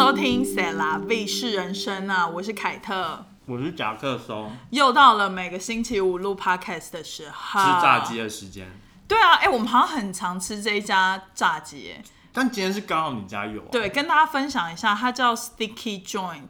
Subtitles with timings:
[0.00, 8.66] 收听《塞拉 V 是人生》啊，我是凯特，我是夹克松，又到了每个星期五录 Podcast 的时候，吃炸鸡的时间。
[9.06, 12.02] 对啊，哎、我们好像很常吃这一家炸鸡，哎
[12.32, 16.48] 但今天是刚好你家有、啊，对，跟大家分享一下，它叫 Sticky Joint，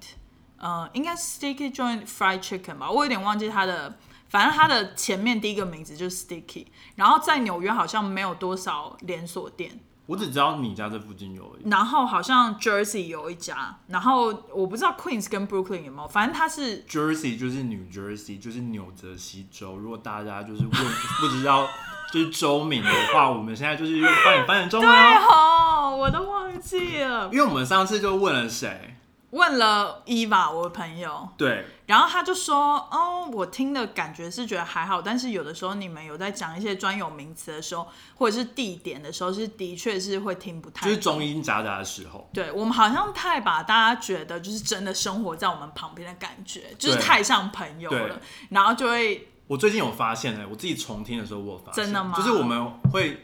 [0.56, 3.98] 呃，应该是 Sticky Joint Fried Chicken 吧，我有点忘记它的，
[4.28, 9.80] 反正它的前面第一个名字就是 Sticky，然后在纽约好像没有多少连锁店，
[10.10, 11.70] 我只知道你家这附近有而已。
[11.70, 19.76] 然后好像 Jersey 有一家，然后我不知道 Queens 跟 Brooklyn 有没有，反正它是 Jersey 就是 New Jersey，就是纽泽西州。
[19.76, 20.70] 如果大家就是问
[21.20, 21.64] 不知道
[22.12, 24.90] 就是州名的话，我们现在就是用翻译翻译中文。
[24.90, 27.30] 哦，我都忘记了。
[27.32, 28.96] 因为我们上次就问了谁，
[29.30, 40.84] 问了伊娃，我的朋友，对，然后他就说：“哦，我听的感觉是觉得还好，但是有的时候你们有在讲一些专有名词的时候，或者是地点的时候，是的确是会听不太。
[40.84, 42.28] 就是中英夹杂的时候。
[42.32, 52.16] 对我们好像太把大家觉得就是真的生活在我们旁边的感觉，就是太像朋友了，然后就会我最近有发现呢、我自己重听的时候我有发现，真的吗？
[52.16, 53.20] 就是我们会，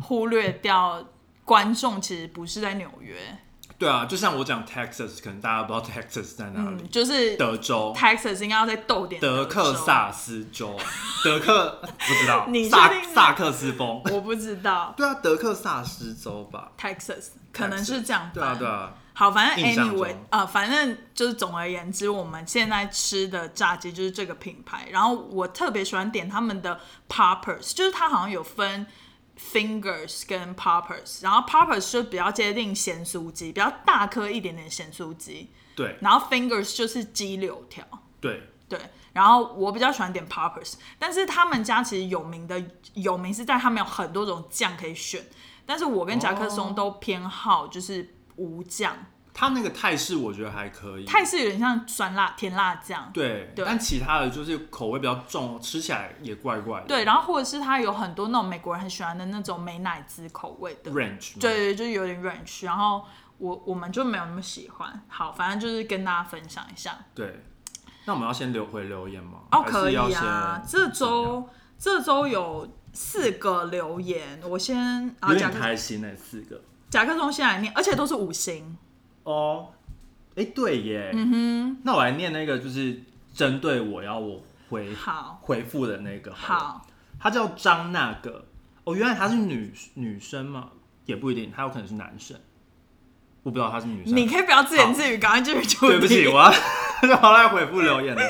[0.00, 1.02] 忽略掉
[1.44, 3.38] 观众其实不是在纽约，
[3.82, 7.92] 对啊，就像我讲 Texas，可能大家不知道 Texas 在哪里，嗯，就是德州。
[7.96, 10.78] Texas 应该要再逗点德克州，萨斯州，
[11.24, 24.86] 德克不知道，你萨萨克斯风，我不知道 对啊，德克萨斯州吧，Texas 可能是这样对啊翻对啊，好，反正印象 anyway，中呃，反正就是总而言之，我们现在吃的炸鸡就是这个品牌。
[24.90, 28.86] 然后我特别喜欢点他们的 poppers，就是它好像有分
[29.50, 37.84] fingers 跟 poppers，然后 poppers 就比较接近咸酥鸡，比较大颗一点点咸酥鸡，对然后 fingers 就是鸡柳条。
[38.20, 38.78] 对，对，
[39.12, 42.62] 然后我比较喜欢点 poppers，但是他们家其实有名的
[42.94, 45.24] 有名是在他们有很多种酱可以选，
[45.66, 48.96] 但是我跟夹克松哦都偏好就是无酱。
[49.34, 53.64] 它那个泰式我觉得还可以，泰式有点像酸辣甜辣酱，对，对。
[53.64, 61.38] 但其他的就是口味比较重，吃起来也怪怪的，对，然后或者是它有很多那种美国人很喜欢的那种美乃滋口味的，，range，嘛。
[61.40, 63.04] 对，对，就是有点 ranch，然后
[63.38, 65.02] 我我们就没有那么喜欢。
[65.08, 66.94] 好，反正就是跟大家分享一下。
[67.14, 67.42] 对，
[68.04, 69.38] 那我们要先留回留言吗？
[69.50, 71.48] 哦，可以啊，先这周
[71.78, 74.76] 这周有四个留言，我先
[75.20, 76.62] 啊有点开心那四个。
[76.90, 78.76] 甲克松先来念，而且都是五星。
[79.24, 79.68] 哦，
[80.34, 83.02] 哎，对耶，嗯哼，那我来念那个就是
[83.32, 86.36] 针对我要我回好，回复的那个了。
[86.36, 86.86] 好，
[87.20, 88.44] 他叫张那个，
[88.84, 90.68] 哦，原来他是女女生嘛？
[91.06, 92.36] 也不一定，他有可能是男生，
[93.42, 94.16] 我不知道他是女生。
[94.16, 96.46] 你可以不要自言自语，赶快继续出对不起，我要
[97.02, 98.22] 我要来回复留言了。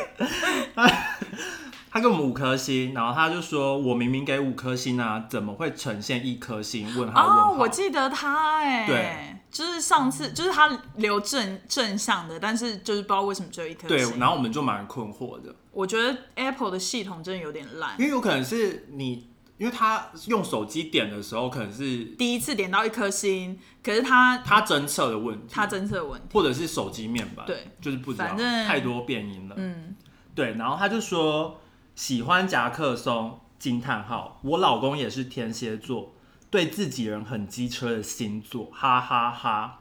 [0.74, 0.88] 他
[1.92, 7.52] 他给我们五颗星，然后他就说：“我明明给五颗星啊，怎么会呈现一颗星？”问号问号。
[7.52, 29.54] 哦，我记得他哎，对，就是上次就是他留正正向的，但是就是不知道为什么只有一颗对，然后我们就蛮困惑的，我觉得 Apple 的系统真的有点烂因，为有可能是你，因为他用手机点的时候，可能是第一次点到一颗星，可是他他侦测的问题，他侦测的问题，或者是手机面板，对，就是不知道，反正太多变音了。
[29.58, 29.94] 嗯，
[30.34, 31.60] 对，然后他就说
[31.94, 36.14] 喜欢夹克松惊叹号，我老公也是天蝎座，
[36.52, 39.78] 对自己人很机车的星座，哈哈哈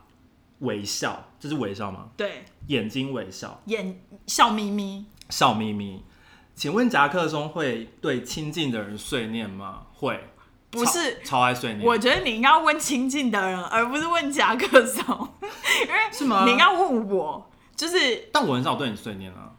[0.59, 2.07] 微笑，这是微笑吗？
[2.15, 6.01] 对，眼睛微笑，眼笑眯眯，笑眯眯。
[6.55, 9.81] 请问夹克松会对亲近的人碎念吗？
[9.93, 10.29] 会，
[10.69, 11.85] 不是超超爱碎念。
[11.85, 15.03] 我觉得你应该问亲近的人，而不是问夹克松，
[15.85, 19.51] 因为是吗你应该问我，就是但我很少对你碎念啊。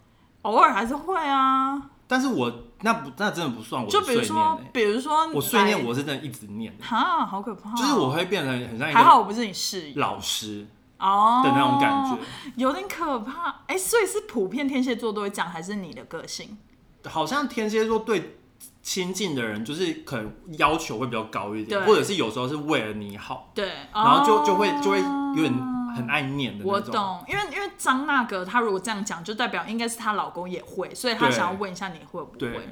[0.42, 2.52] 偶尔还是会啊，但是我
[2.82, 10.66] 那不那真的不算我的就比如碎念、说欸，比如说我碎念我是真的一直念的，哈，好可怕哦、就是我会变成很像一个还好我不是你室友老师
[10.98, 12.18] 哦的那种感觉。
[12.56, 13.62] 有点可怕。
[13.66, 16.58] 哎、所以是普遍天蝎座都会讲，还是你的个性？
[17.06, 18.36] 好像天蝎座对
[18.82, 25.52] 亲近的人，就是可能要求会比较高一点，对或者是有时候是为了你好，对，然后就哦就会就会有点
[25.96, 26.92] 很爱念的我那种。
[26.92, 27.42] 懂，因为
[27.82, 32.68] 张那个她如果这样讲，就代表应该是她老公也会，所以她想要问一下你会不对会？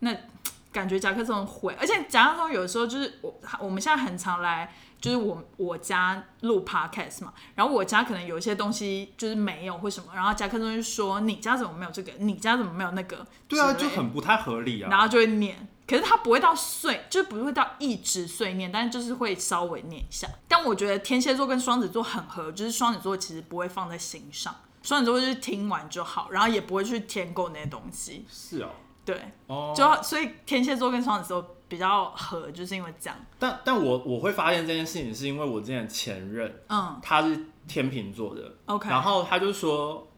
[0.00, 0.14] 那
[0.72, 4.70] 感觉夹克松会，而且夹克松有时候就是我我们现在很常来，
[5.00, 13.26] 就是我我家录 podcast 嘛，然后我家可能有一些东西就是没有或什么，然后夹克松就说你家怎么没有这个，你家怎么没有那个？
[13.48, 14.90] 对啊，就很不太合理啊。
[14.90, 20.26] 然后就会念，可是他不会到碎，就是不会到一直碎念，但是就是会稍微念一下。
[20.48, 24.52] 但我觉得天蝎座跟双子座很合，就是双子座其实不会放在心上，
[24.82, 28.24] 双子座就是听完就好，然后也不会去添购那些东西。
[28.28, 28.70] 是哦，
[29.04, 33.16] 对，哦，就所以天蝎座跟双子座比较合，就是因为这样。
[33.38, 40.08] 但但我我会发现这件事情，是因为我之前前任嗯他是天秤座的，OK，然后他就说，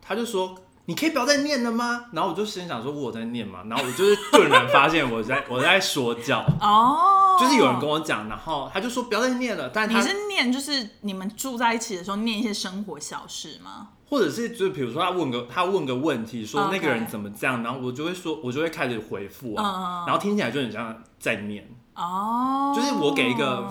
[0.00, 0.56] 他就说。
[0.88, 2.06] 你可以不要再念了吗？
[2.12, 13.88] 然后我就心想说，我在念嘛，然后我就是顿然发现我在我在说教， 哦，就是有人跟我讲，然后他就说不要再念了，但他你是念就是你们住在一起的时候念一些生活小事吗？
[14.08, 20.06] 或者是就是比如说他问个他问个问题，说 OK 那个人怎么这样，然后我就会说，我就会开始回复啊，嗯嗯嗯。
[20.06, 21.68] 然后听起来就很像在念。
[21.94, 23.68] 哦，就是我给一个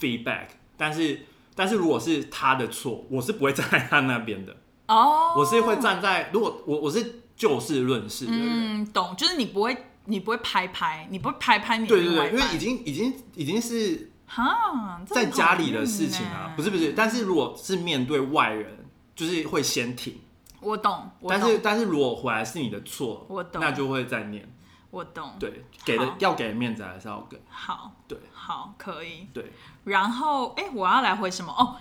[0.00, 0.46] feedback，
[0.76, 1.24] 但是
[1.54, 4.56] 但是如果是他的错，我是不会站在他那边的，
[4.92, 20.20] 哦，我是会站在如果我我是就事论事的人，嗯，懂，就是你不会你不会拍拍，你不会拍拍你的对对对，因为已经已经已经是哈在家里的事情啊欸，不是不是，但是如果是面对外人，就是会先停，
[20.60, 23.60] 我懂，我但是，但是如果回来是你的错，我懂。
[23.60, 24.48] 那就会再念。
[24.90, 27.40] 我懂，对，给的要给的面子还是要给。
[27.48, 28.18] 好，对。
[28.34, 29.26] 好，可以。
[29.32, 29.50] 对，
[29.84, 31.50] 然后，哎、我要来回什么？
[31.50, 31.76] 哦，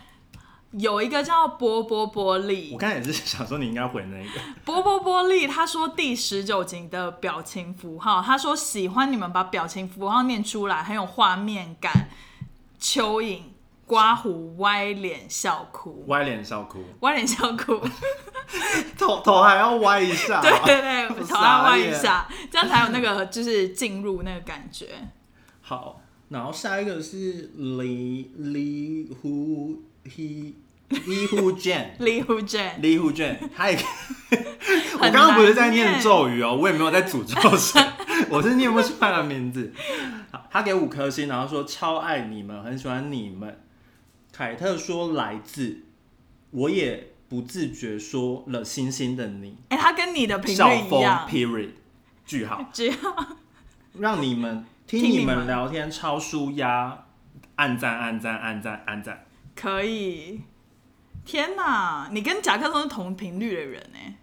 [0.71, 4.39] 有一个叫波波波利我，刚才也是想说你应该回那个。
[4.63, 12.09] 波波波利，他说第十九集的表情符号，他说喜欢你们把表情符号念出来，很有画面感。
[12.79, 13.41] 蚯蚓、
[13.85, 17.79] 刮胡、歪脸、笑哭，歪脸笑哭，歪脸笑哭，
[18.97, 20.41] 头头还要歪一下。
[20.41, 24.87] 对 对对，头傻要歪一下，这样才有那个就是进入那个感觉。
[25.61, 30.53] 好，然后下一个是李李胡 he
[30.89, 33.77] 李胡卷，李虎卷，李胡卷，他也。
[34.99, 37.81] 我刚刚不是在念念咒语哦，我也没有在诅咒谁，
[38.29, 39.73] 我是念不出来的名字。
[40.31, 43.59] 好，他给五颗星，然后说超爱你们，很喜欢你们。
[44.31, 45.83] 凯特说来自，
[46.51, 51.69] 我也不自觉说了星星的你，哎、他跟你的频笑疯率一样，period
[52.25, 52.65] 句号。
[52.71, 52.95] 只要
[53.97, 57.05] 让你们听听你们你们聊天超舒压，
[57.55, 59.25] 按赞按赞按赞按赞。
[59.61, 60.41] 可以。
[61.23, 64.15] 天哪，你跟甲壳虫是同频率的人哎，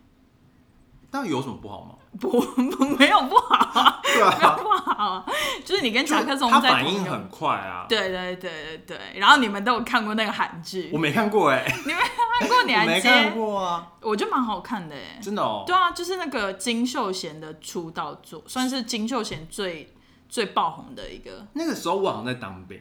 [1.12, 1.94] 那有什么不好吗？
[2.18, 5.26] 不不 没有不好啊，对没有啊，不好啊，
[5.64, 7.86] 就是你跟甲壳虫他反应很快啊。
[7.88, 12.62] 对对对对对，然后你们都有看过那个韩剧我，没看过哎、你没看过？
[12.64, 13.30] 你我还没看接？
[13.30, 15.20] 过啊，我觉得蛮好看的哎。
[15.22, 15.62] 真的哦。
[15.64, 19.94] 对啊，就是那个金秀贤的出道作，算是金秀贤最
[20.28, 21.46] 最爆红的一个。
[21.52, 22.80] 那个时候我好像在当兵，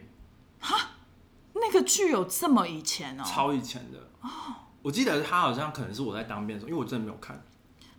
[1.62, 4.00] 那个剧有这么以前哦、超以前的。
[4.82, 7.44] 我记得他好像可能是我在当兵的时候，因为我真的没有看。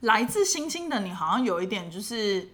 [0.01, 2.49] 来自星星的你好像有一点就是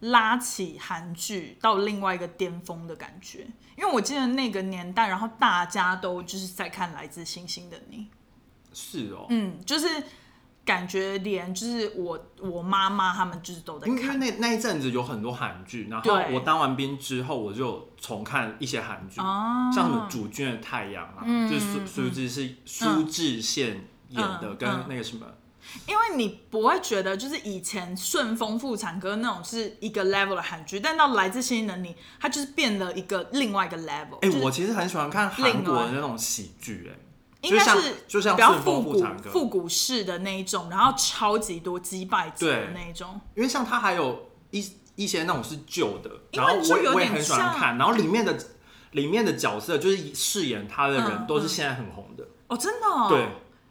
[0.00, 7.98] 拉起韩剧到另外一个巅峰的感觉，因为我记得那个年代，然后大家都就是在看《来自星星的你》，
[8.72, 9.88] 是哦，嗯，就是
[10.66, 14.18] 感觉连就是我我妈妈他们就是都在因为因为看。
[14.18, 16.34] 那那一阵子有很多韩剧，然后对。
[16.34, 23.76] 我当完兵之后，我就重看一些韩剧，哦，像什么《主君的太阳》啊，嗯就是苏苏志是苏志燮
[24.08, 25.24] 演的，跟那个什么。
[25.86, 34.16] 因为你不会觉得就是以前顺风妇产科那种是一个 level 的韩剧，但到来自星星的你，它就是变了一个另外一个 level。
[34.20, 36.98] 哎、就是我其实很喜欢看韩国的那种喜剧，哎，
[37.42, 43.20] 应该是就像比较复古复古式的那一种，然后超级多击败者的那一种。
[43.34, 48.36] 因为像它还有一一些那种是旧的，然后就有点我也我也很喜欢看，然后里面的
[48.92, 53.08] 里面的角色就是饰演他的人嗯都是现在很红的，哦，真的、哦。
[53.10, 53.28] 对，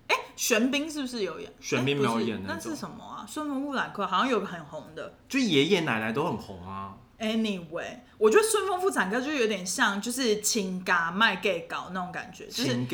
[0.07, 1.51] 哎，玄彬是不是有演？
[1.59, 3.25] 玄彬没有演那那是什么啊？
[3.27, 5.17] 顺风妇产科好像有个很红的。
[5.27, 6.93] 就爷爷奶奶都很红啊。
[7.17, 12.85] Anyway，我觉得顺丰妇产科就有点像就是亲家卖 gay 搞那种感觉，就是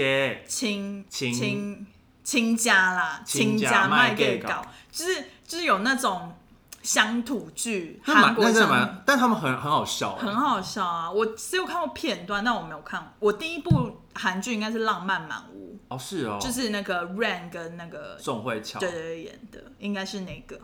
[0.48, 1.88] 亲亲亲
[2.24, 4.50] 亲家啦，亲亲家家卖卖 gay 搞。
[4.50, 6.36] 搞，就是就是有那种
[6.84, 11.10] 乡土剧，韩国真的蛮，但他们很很好笑，很好笑啊！
[11.10, 13.14] 我只有看过片段，但我没有看。
[13.20, 20.60] 我第一部韩剧应该是《浪漫满屋哦，是哦，》，就是那个 Rain 跟那个宋慧乔，对对对演的，应该是那个，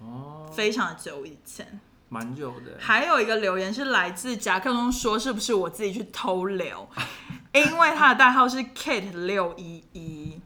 [0.00, 1.80] 哦，非常久以前。
[2.10, 2.76] 蛮久的。
[2.78, 6.86] 还有一个留言是来自夹克中说，是不是我自己去偷留？
[7.54, 10.38] 因为他的代号是 Kate 六一一。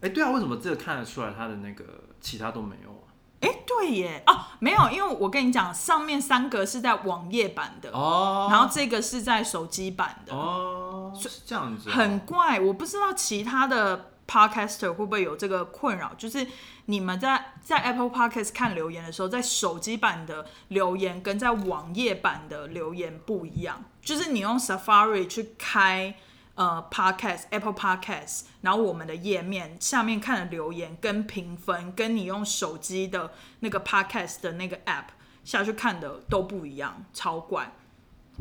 [0.00, 1.84] 哎，对啊，为什么这个看得出来他的那个
[2.20, 3.10] 其他都没有啊？
[3.40, 16.46] 哎，对耶，哦，没有，因为我跟你讲，上面三个是在网页版的，哦，然后这个是在手机版的，哦，是这样子哦，很怪，我不知道其他的 podcaster 会不会有这个困扰，就是
[16.84, 26.14] 你们在在 Apple Podcast 看留言的时候，在手机版的留言跟在网页版的留言不一样，就是你用 Safari 去开。
[26.58, 33.30] 呃，Podcast Apple Podcast，然后我们的页面下面看的留言跟评分，跟你用手机的
[33.60, 35.04] 那个 Podcast 的那个 App
[35.44, 37.72] 下去看的都不一样，超怪。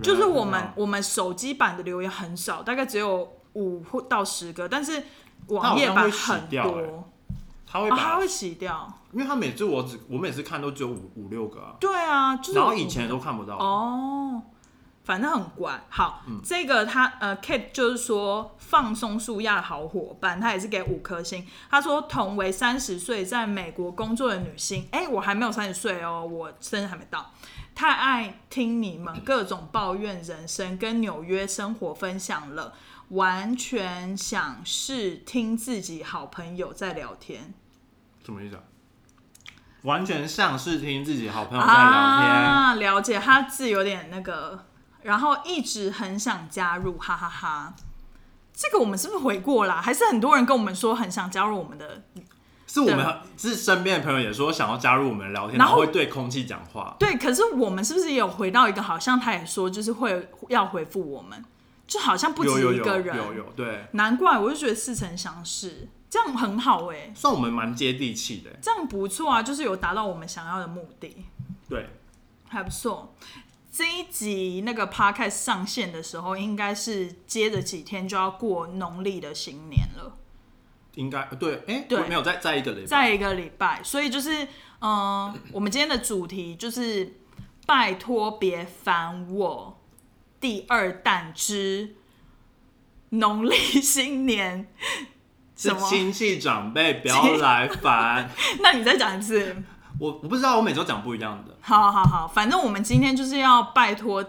[0.01, 5.03] 就是我们我们手机版的留言很少，大概只有五或到十个，但是
[5.47, 7.09] 网页版很多，
[7.65, 8.93] 他会把，会洗掉。
[9.13, 13.55] 因为他每次我只我每次看都只有五五六个啊，对啊，就是我然后以前都看不到。
[13.55, 14.41] 哦，
[15.05, 15.81] 反正很怪。
[15.89, 21.47] 好，嗯这个他呃，Kate 就是说放松树亚好伙伴，他也是给五颗星。
[21.69, 27.31] 他说同为三十岁在美国工作的女性，哎、我还没有三十岁哦，我生日还没到。
[27.73, 32.73] 太爱听你们各种抱怨人生跟纽约生活分享了，
[33.09, 37.53] 完全想是听自己好朋友在聊天。
[38.25, 38.63] 什么意思啊？
[39.83, 41.81] 完全像是听自己好朋友在聊天。
[41.81, 44.65] 啊，了解，他字有点那个，
[45.03, 47.73] 然后一直很想加入，哈哈哈
[48.53, 49.79] 这个我们是不是回过啦？
[49.81, 52.03] 还是很多人跟我们说很想加入我们的？
[52.65, 56.97] 是我们是身边的朋友也说想要加入我们聊天，然后然后会对空气讲话。
[56.99, 61.45] 对，可是我们是不是也有回到一个，好像他也说就是会要回复我们，
[61.87, 63.15] 就好像不止一个人。
[63.15, 68.51] 有有，对，难怪我就觉得似曾相识，这样很好哎、算我们蛮接地气的。
[68.61, 71.25] 这样不错啊，就是有达到我们想要的目的。
[71.69, 71.89] 对，
[72.47, 73.15] 还不错。
[73.69, 80.17] 这一集那个 podcast 上线的时候，应该是接着几天就要过农历的新年了，
[80.95, 84.47] 应该对，哎、对没有在在一个礼拜，再一个礼拜，所以就是，
[84.81, 87.19] 嗯、我们今天的主题就是
[87.67, 89.76] 拜托别烦我，
[90.47, 91.93] 第二弹之
[93.09, 94.65] 农历新年。
[95.57, 95.89] 是什么？
[95.89, 98.29] 亲戚长辈不要来烦。
[98.63, 99.57] 那你再讲一次。
[99.99, 101.53] 我我不知道，我每周讲不一样的。
[101.59, 104.23] 好好好，反正我们今天就是要拜托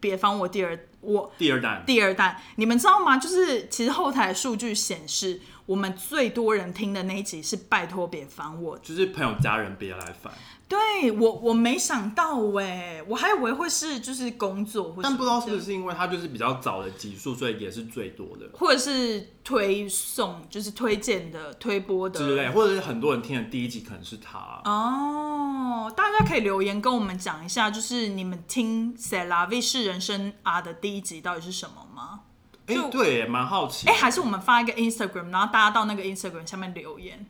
[0.00, 3.16] 别方我第二我第二弹，第二弹，你们知道吗？
[3.16, 10.32] 就是其实后台的数据显示，我们最多人听的那一集是“拜托别烦我就是朋友家人别来烦，”。
[10.66, 24.60] 对我，我没想到哎，我还以为会是就是工作，或但不知道是不是是因为它就是比较早的集数，所以也是最多的或者是推送，就是推荐的、推播的之类，或者是很多人听的第一集可能是他。
[24.64, 32.22] 哦，大家可以留言跟我们讲一下，就是你们听《塞拉 V 是人生啊》的第一集到底是什么吗？
[32.70, 37.26] 哎、就对，蛮好奇哎、，还是我们发一个 Instagram，然后大家到那个 Instagram 下面留言。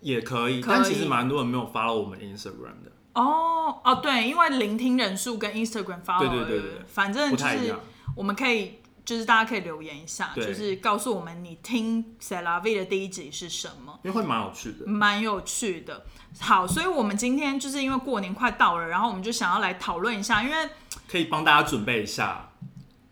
[0.00, 7.74] 也可以，可以但其实蛮多人没有 follow 我们 Instagram 的，哦哦，对，因为聆听人数跟 Instagram 发对对对对反正就是。
[8.16, 14.86] 我们可以，就是大家可以留言一下，就是告诉我们你听 s e l a V》的第一集是什么，因为会蛮有趣的。
[14.86, 16.04] 蛮有趣的。
[16.38, 20.68] 好，所以我们今天就是因为过年快到了，然后我们就想要来讨论一下，因为
[21.08, 22.52] 可以帮大家准备一下，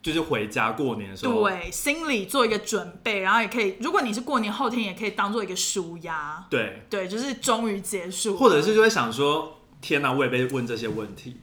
[0.02, 6.44] 就是回家过年的时候，对心里做一个准备，然后也可以，如果你是过年后天，也可以当做一个舒压。
[6.50, 11.36] 对，对，就是终于结束，或者是就会想说，天哪、我也被问这些问题，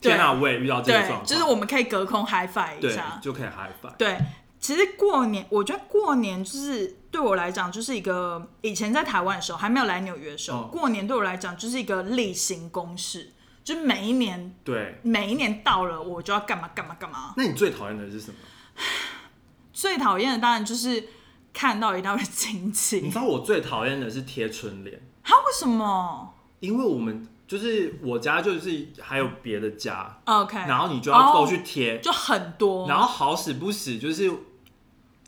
[0.00, 3.94] 天哪、我也遇到这个状对，况，就是我们可以隔空 high five 一下，就可以 high five。
[3.98, 4.16] 对，
[4.58, 13.32] 其实过年，我觉得过年就是对我来讲，就是一个以前在台湾的时候，还没有来纽约的时候，哦过年对我来讲就是一个例行公事，
[13.68, 17.34] 就是每一年对，每一年到了，我就要干嘛干嘛干嘛。
[17.36, 18.36] 那你最讨厌的是什么？
[19.74, 21.06] 最讨厌的当然就是
[21.52, 23.00] 看到一大堆亲戚。
[23.00, 26.34] 你知，道我最讨厌的是贴春联，他为什么？
[26.60, 34.32] 因为我们就是我家就是还有别的家，？OK，然后你就要哦都去贴，就很多，然后好死不死就是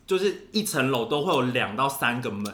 [0.07, 2.47] 就是一层楼都会有两到三个门，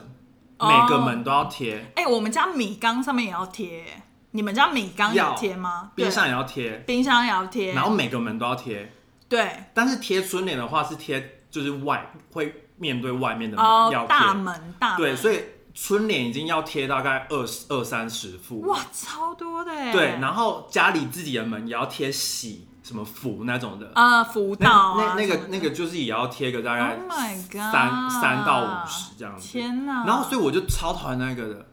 [0.58, 0.66] 哦。
[0.66, 4.02] 每个门都要贴，哎、我们家米缸上面也要贴，
[4.36, 5.90] 你们家米缸有要贴吗？
[5.94, 8.92] 冰箱也要贴，冰箱也要贴，然后每个门都要贴。
[9.28, 9.64] 对。
[9.72, 19.92] 但是贴春联的话是贴就是外会面对外面的门、要贴，哦大门大门，对，所以春联已经要贴大概二十二三十副，哇，超多的耶。
[19.92, 30.04] 对，然后家里自己的门也要贴喜什么福那种的，啊，福到啊那那个那个就是也要贴个大概 Oh my god，三三到五十这样子，天哪！
[30.06, 31.65] 然后所以我就超讨厌那个的，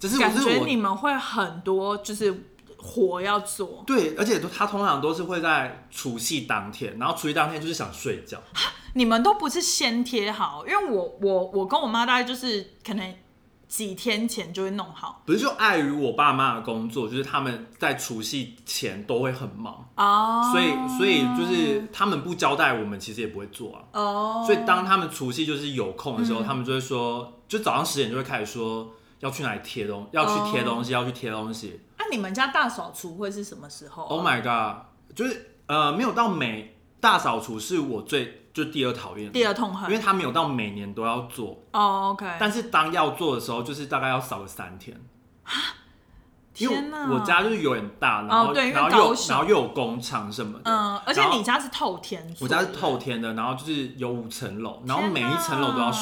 [0.00, 8.38] 只是我感觉是我你们会很多就是活要做，对，而且都他通常都是会在除夕当天，然后除夕当天就是想睡觉，
[8.94, 13.14] 你们都不是先贴好，因为我我我跟我妈大概就是可能
[13.68, 15.22] 几天前就会弄好。
[15.26, 23.82] 不是就碍于我爸妈的工作，就是他们在除夕前都会很忙，哦，所以所以就是他们不交代我们，其实也不会做啊。
[23.92, 26.46] 哦，所以当他们除夕就是有空的时候，嗯。
[26.46, 31.80] 他们就会说，就早上十点就会开始说要去哪里贴东，要去贴东西，要去贴东西。
[31.96, 34.02] 那、你们家大扫除会是什么时候？
[34.04, 34.84] 啊、Oh my god！
[35.14, 39.90] 就是呃没有到每大扫除是我最就第二讨厌，第二痛恨。
[39.90, 44.98] 因为他没有到每年都要做，哦，OK，但是当要做的时候，就是大概要扫个三天。
[46.58, 47.08] 因为天哪。
[47.10, 55.96] 我家就是有点大，然后、然后又有然后又有工厂什么的，嗯，而且你家是透天，我家是透天的，然后就是有五层楼，然后每一层楼都要哪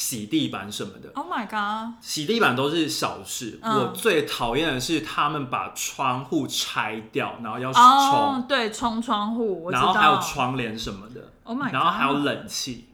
[0.00, 1.10] 洗洗地板什么的。
[1.14, 3.74] ，Oh my god，洗地板都是小事，嗯。
[3.74, 11.30] 我最讨厌的是他们把窗户拆掉，然后要冲，哦，对，冲窗户，然后还有窗帘什么的。
[11.44, 12.88] Oh my god 然后还有冷气，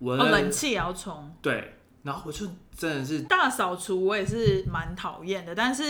[0.00, 1.32] 我哦，冷气也要冲。
[1.40, 2.46] 对，然后我就
[2.76, 5.82] 真的是，大扫除我也是蛮讨厌的，但是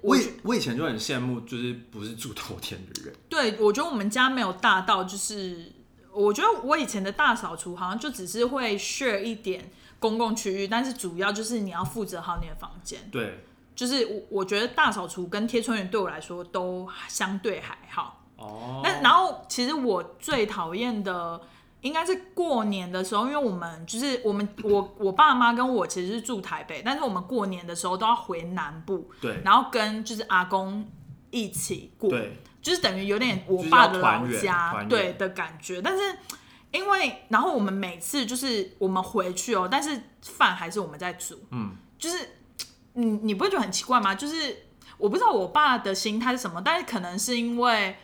[0.00, 5.70] 我以我以前就很羡慕，就是不是住头天的人，对我觉得我们家没有大到，就是
[6.12, 9.70] 我觉得我以前的大扫除好像就只是会 share 一点
[10.04, 13.00] 公共区域，但是主要就是你要负责好你的房间。
[13.10, 13.42] 对，
[13.74, 18.22] 就是我我觉得大扫除跟贴春联对我来说都相对还好。
[18.36, 21.40] 哦，那然后其实我最讨厌的
[21.80, 30.86] 应该是过年的时候，因为我们就是我们我我爸妈跟我其实是住台北，但是我们过年的时候都要回南部，对然后跟就是阿公
[31.30, 36.02] 一起过，对，就是等于有点我爸的老家对的感觉，但是。
[36.74, 42.30] 因为，然后我们每次就是我们回去哦，但是饭还是我们在煮，嗯，就是
[42.94, 44.12] 你你不会觉得很奇怪吗？
[44.12, 44.66] 就是
[44.98, 47.96] 我不知道我爸的心态是什么，但是可能是因为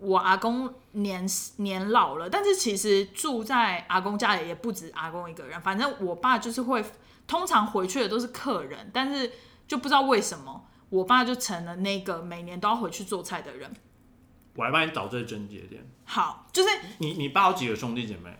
[0.00, 1.24] 我阿公年
[1.58, 6.84] 年老了，但是其实住在阿公家里也不止阿公一个人，反正我爸就是会
[7.28, 9.30] 通常回去的都是客人，但是
[9.68, 13.72] 就不知道为什么我爸就成了那个每年都要回去做菜的人。
[14.58, 15.88] 我来帮你找最症结点。
[16.04, 18.36] 好，就是你你爸有几个兄弟姐妹？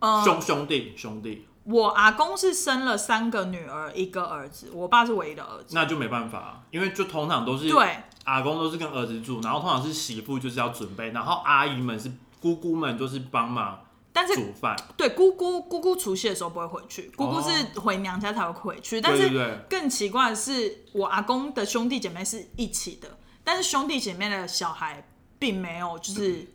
[0.00, 5.76] 呃，兄兄弟兄弟，我阿公是生了三个女儿一个儿子，我爸是唯一的儿子。
[5.76, 19.00] 那就没办法、啊，因为就通常都是对，阿公都是跟儿子住，然后通常是媳妇就是要准备，然后阿姨们是姑姑们就是帮忙但是煮饭，对姑姑姑姑除夕的时候不会回去，姑姑是回娘家才会回去。
[19.00, 25.06] 但是更奇怪的是，我阿公的兄弟姐妹是一起的，但是兄弟姐妹的小孩
[25.38, 26.46] 并没有，就是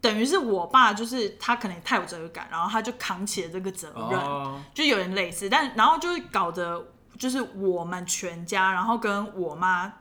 [0.00, 5.48] 等于是我爸，就是他可能太有责任感，然后他就扛起了这个责任，哦，就有点类似。
[5.48, 6.86] 但然后就是搞得
[7.18, 9.92] 就是我们全家，然后跟我妈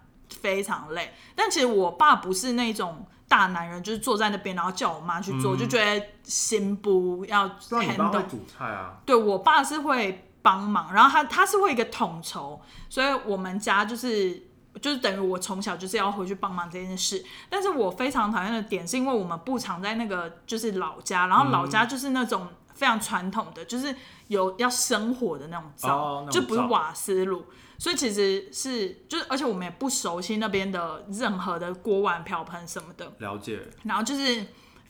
[0.42, 1.14] 非常累。
[1.36, 3.06] 但其实我爸不是那种。
[3.30, 8.98] 大男人就是坐在那边，然后叫我妈去做，就觉得心不要不然你爸会 handle 煮菜啊？
[9.06, 14.49] 对我爸是会帮忙，然后他他是会一个统筹，所以我们家就是
[14.82, 17.24] 就是等于我从小就是要回去帮忙这件事。
[17.50, 23.96] 但是我非常讨厌的点是因为我们不常在那个就是老家，然后老家就是那种非常传统的，就是
[24.28, 27.46] 有要生火的那种灶，就不是瓦斯炉。
[27.78, 34.46] 所以其实是就是，而且我们也不熟悉那边的任何的锅碗瓢盆什么的，了解，然后就是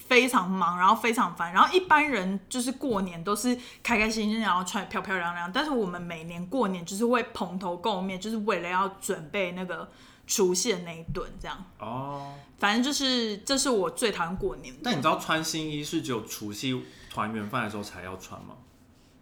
[0.10, 9.88] 非常忙，然后非常烦，然后一般人就是过年都是开开心心，然后穿得漂漂亮亮，但是我们每年过年就是会蓬头垢面，就是为了要准备那个
[10.26, 11.64] 除夕的那一顿，这样。
[11.78, 12.34] 哦。
[12.58, 14.82] 反正就是这是我最讨厌过年的。
[14.84, 18.56] 但你知道穿新衣是只有除夕团圆饭的时候才要穿吗？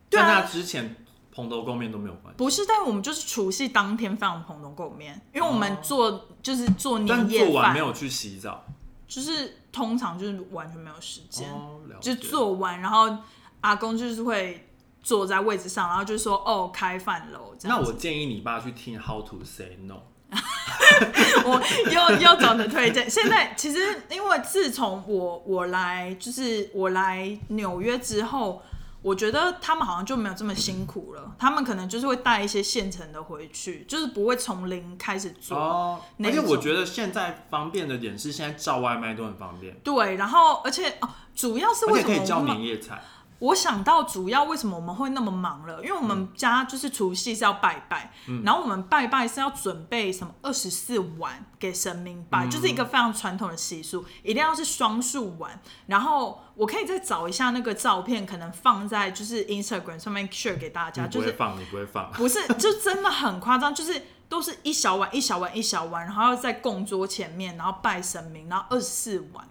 [0.10, 0.96] 对啊在那之前
[1.32, 2.38] 蓬头垢面都没有关系。
[2.38, 8.66] 不是，但我们就是除夕当天非常蓬头垢面，因为我们做、就是做但年夜饭做完没，有去洗澡，
[9.08, 11.48] 就是通常就是完全没有时间。
[11.54, 12.16] 哦，就。
[12.16, 13.16] 做完，然后
[13.62, 14.68] 阿公就是会
[15.04, 17.80] 坐在位置上，然后就说：“哦，开饭喽。”这样。
[17.80, 20.02] 那我建议你爸去听 How to Say No。
[21.46, 21.62] 我
[21.92, 23.08] 又又找的推荐。
[23.08, 28.62] 现在其实因为自从我我来就是我来纽约之后，
[29.08, 31.34] 我觉得他们好像就没有这么辛苦了。
[31.40, 35.58] 他们可能就是会带一些现成的回去，就是不会从零开始做。
[35.58, 43.02] 哦，而且我觉得现在方便的点是，现在叫外卖都很方便，对，然后而且哦，主要是为什么可以叫年夜菜。
[43.40, 48.12] 我想到主要为什么我们会那么忙了，因为我们家就是除夕是要拜拜，
[48.44, 55.60] 然后我们拜拜是要准备什么二十四碗给神明拜，就是一个非常传统的习俗，一定要是双数碗。
[55.86, 62.12] 然后我可以再找一下那个照片，可能放在就是 Instagram 上面 share 给大家，就是不会放，你不会放。
[62.14, 69.48] 不是，就真的很夸张，就是都是一小碗一小碗一小碗，然后要在供桌前面，然后拜神明，然后二十四碗。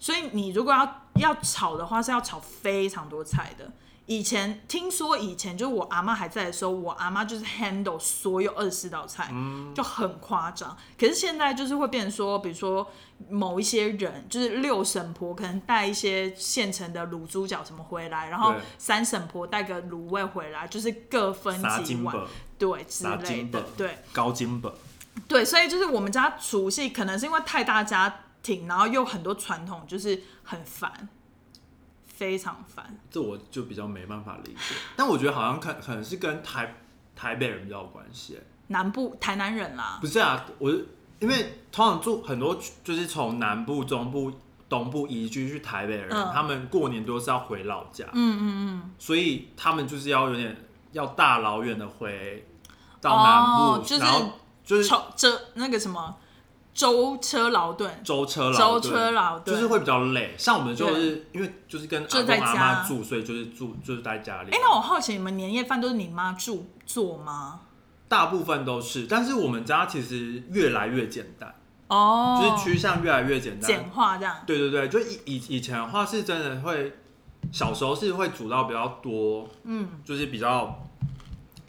[0.00, 3.70] 所以你如果要要炒的话，是要炒非常多菜的。
[4.06, 9.30] 以前听说以前就是我阿妈还在的时候，我阿妈就是 handle 所有二十四道菜，
[9.74, 10.74] 就很夸张。
[10.98, 12.90] 可是现在就是会变成说，比如说
[13.28, 21.54] 某一些人，就是六婶婆可能带一些现成的卤猪脚什么回来，然后三婶婆带个卤味回来，就是各分
[21.84, 22.16] 几碗，
[22.56, 23.98] 对之撒类，，的对。
[24.14, 24.72] 高金本。
[25.26, 31.08] 对，所以就是我们家除夕可能是因为太大家庭，然后又很多传统，就是很烦，
[32.06, 32.98] 非常烦。
[33.10, 34.74] 这我就比较没办法理解。
[34.96, 36.76] 但我觉得好像可可能是跟台
[37.14, 38.42] 台北人比较有关系欸。
[38.68, 40.70] 南部台南人啦不，是啊，我
[41.20, 44.30] 因为通常住很多就是从南部、中部、
[44.68, 50.54] 东部移居去台北的人，嗯他们过年都是要回老家，嗯嗯嗯，所以他们就是要有点
[50.92, 52.46] 要大老远的回
[53.00, 56.18] 到南部，哦就是然后就是从这那个什么
[56.78, 60.32] 舟车劳顿，舟车劳舟顿车劳顿，就是会比较累。
[60.38, 62.60] 像我们就是因为就是跟阿就在公阿家。
[62.60, 64.50] 妈住，所以就是住就是在家里。
[64.52, 67.62] 哎、那我好奇，你们年夜饭都是你妈住做吗？
[68.06, 71.52] 大部分都是，但是我们家其实越来越简单，
[71.88, 73.66] 哦，就是趋向越来越简单。
[73.66, 74.36] 简化这样。
[74.46, 76.92] 对对对，就以以以前的话是真的会，
[77.50, 79.88] 小时候是会煮到比较多，嗯。
[80.04, 80.86] 就是比较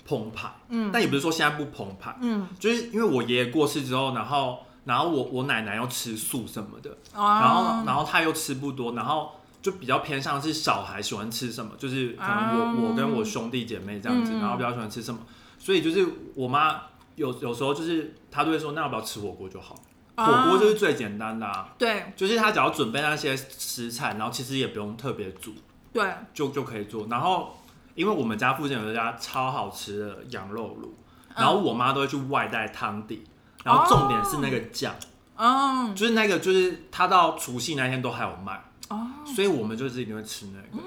[0.08, 0.92] 澎湃，嗯。
[0.94, 15.20] 但也不是说现在不澎湃，嗯，就是因为我爷爷过世之后，然后然后我我奶奶又吃素什么的，哦，然后然后她又吃不多，然后就比较偏向是小孩喜欢吃什么，就是可能我、啊我跟我兄弟姐妹这样子，然后比较喜欢吃什么，
[15.58, 16.82] 所以就是我妈
[17.16, 19.76] 有有时候就是她都会说，那要不要吃火锅就好，
[20.16, 21.74] 啊火锅就是最简单的啊。
[21.78, 22.14] 对。
[22.16, 25.54] 就是她只要准备那些食材，然后其实也不用特别煮，
[25.92, 27.08] 对，就就可以做。
[27.10, 27.58] 然后
[27.96, 30.96] 因为我们家附近有一家超好吃的羊肉炉，
[31.30, 31.36] 嗯。
[31.36, 33.26] 然后我妈都会去外带汤底，
[33.64, 34.96] 然后重点是那个酱，
[35.36, 40.84] 嗯，就是那个就是他到除夕那天都还有卖，哦，所以我们就是一定会吃那个，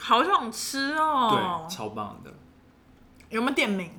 [0.00, 1.76] 好想吃哦对，。
[1.76, 2.32] 超棒的。
[3.30, 3.90] 有没有店名？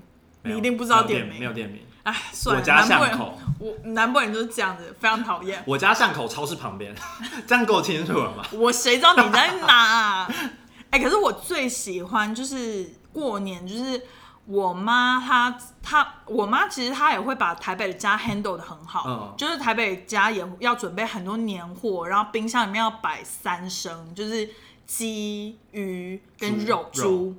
[0.42, 1.82] 没有你一定不知道店店名没有店名。
[2.04, 5.64] 哎，算了，我家南部人，巷口，我南部人就是这样子，非常讨厌。
[5.66, 6.96] 我家巷口超市旁边，
[7.48, 8.46] 这样够清楚了吗？
[8.52, 10.34] 我谁知道你在哪、啊？
[10.92, 14.00] 哎、可是我最喜欢就是过年，就是
[14.45, 24.47] 我妈她她我妈其实她也会把台北的家 handle 的很好，嗯就是台北家也要准备很多年货，然后冰箱里面要摆三升，就是
[24.86, 27.36] 鸡、鱼跟猪肉、肉猪。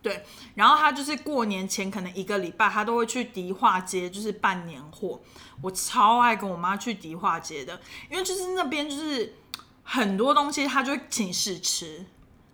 [0.00, 5.20] 对，然后她就是过年前可能一个礼拜，她都会去迪化街，就是办年货。
[5.60, 9.34] 我超爱跟我妈去迪化街的，因为就是那边就是
[9.84, 12.04] 很多东西，她就会请试吃。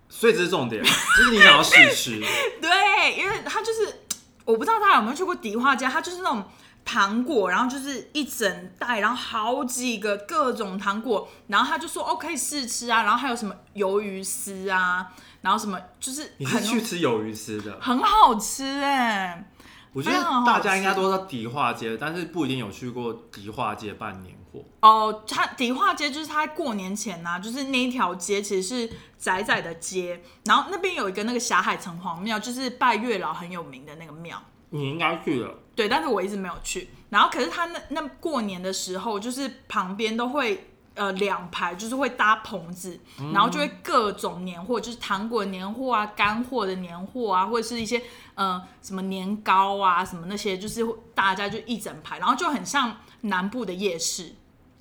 [0.08, 2.20] 所以这是重点，就是你想要试吃，
[2.60, 4.02] 对，因为他就是
[4.44, 6.42] 我不知道大家有没有去过迪化街，它就是那种
[6.84, 15.06] 糖果，然后就是一整袋，然后好几个各种糖果，然后他就说哦可以试吃啊，然后还有什么鱿鱼丝啊，
[15.42, 17.78] 然后什么就是你是去吃鱿鱼丝的？
[17.80, 19.50] 很好吃哎、
[19.92, 24.64] 我觉得大家应该都知道迪化街，但是不一定有去过迪化街半年货。
[24.80, 34.40] 哦，它迪化街就是它过年前呐、就是那一条街其实是窄窄的街，然后那边有一个那个霞海城隍庙，就是拜月老很有名的那个庙。
[34.70, 36.90] 你应该去了，对，但是我一直没有去。
[37.08, 43.00] 然后可是他那那过年的时候，就是旁边都会呃两排，就是会搭棚子，
[43.32, 48.02] 然后就会各种年货，就是糖果年货啊、干货的年货啊，或者是一些
[48.34, 54.34] 呃什么年糕啊什么那些，就是大家就一整排，然后就很像南部的夜市。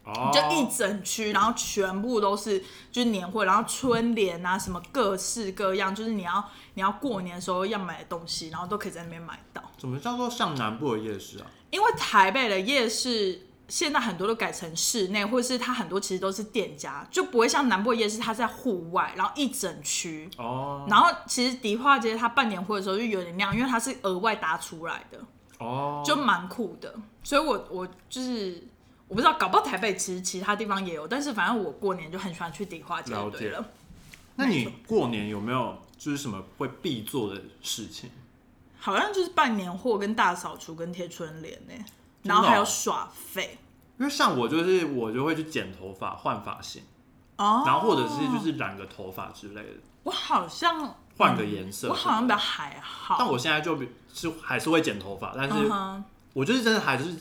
[0.07, 2.59] 哦就一整区，然后全部都是
[2.91, 6.43] 就是年货，然后春联啊什么各式各样，就是你要
[6.75, 9.61] 你要过年的时候要买的东西，然后都可以在那边买到。
[9.77, 11.45] 怎么叫做像南部的夜市啊？
[11.69, 20.29] 因为台北的夜市现在很多都改成室内，或者是它很多其实都是店家，就不会像南部的夜市，它在户外，然后一整区。
[20.37, 25.19] 哦然后其实迪化街它办年会的时候就有点那样，因为它是额外搭出来的，
[25.59, 26.95] 哦，就蛮酷的。
[27.23, 28.65] 所以我我就是
[29.07, 33.37] 我不知道，搞不好台北其实其他地方也有，但是反正我过年就很喜欢去迪化街了解。
[33.37, 33.65] 对了。
[34.35, 38.09] 那你过年有没有就是什么会必做的事情？
[38.79, 41.73] 好像就是办年货、跟大扫除、跟贴春联呢、
[42.23, 43.57] 然后还有耍废。
[43.97, 46.83] 因为像我就是我就会去剪头发换发型，
[47.37, 51.89] 哦，然后或者是就是染个头发之类的，我好像换个颜色。
[51.89, 55.55] 我好像比较还好，但我现在就比是还是会剪头发，但是
[56.33, 57.15] 我就是真的还是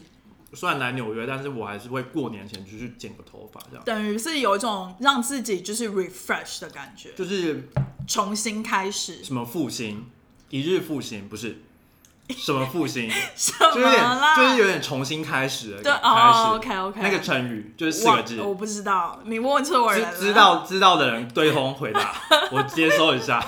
[0.57, 7.69] 虽然来纽约，但是我还是会过年前就去剪个头发，这样等于是有一种让自己就是 refresh 的感觉，就是
[8.09, 9.23] 重新开始。
[9.23, 10.07] 什么复兴，
[10.49, 11.63] 一日复兴不是
[12.35, 14.35] 什么复兴，什就有点么？
[14.37, 16.57] 就是有点重新开始的对感开哦始。
[16.57, 20.13] ，OK OK，那个成语就是四个字，我不知道，你问错人了。
[20.13, 22.15] 知知道知道的人对通回答，
[22.51, 23.45] 我接收一下。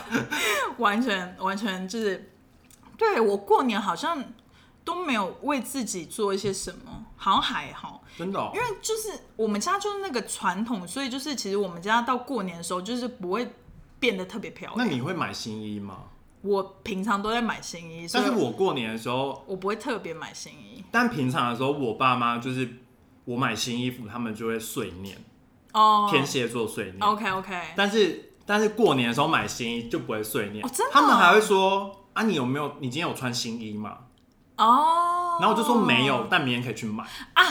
[0.77, 2.31] 完全完全就是，
[2.97, 4.23] 对我过年好像
[4.89, 13.53] 都没有为自己做一些什么，好像还好，真的、哦因，为就是我们家就是那个传统，所以就是其实我们家到过年的时候就是不会
[14.01, 14.91] 变得特别漂亮那。
[14.91, 16.05] 你会买新衣吗？
[16.41, 22.67] 我平常都在买新衣，但是我过年的时候，我不会特别买新衣但平常的时候，我爸妈就是
[23.27, 25.19] 我买新衣服，他们就会碎念，
[25.75, 26.09] 哦。
[26.11, 26.99] 天蝎座碎念。
[27.01, 32.73] OK OK，但是但是过年的时候买新衣就不会碎念，哦真的哦他们还会说啊，你有没有？
[32.81, 33.99] 你今天有穿新衣吗？
[34.59, 37.45] 哦，然后我就说没有，但明天可以去买啊。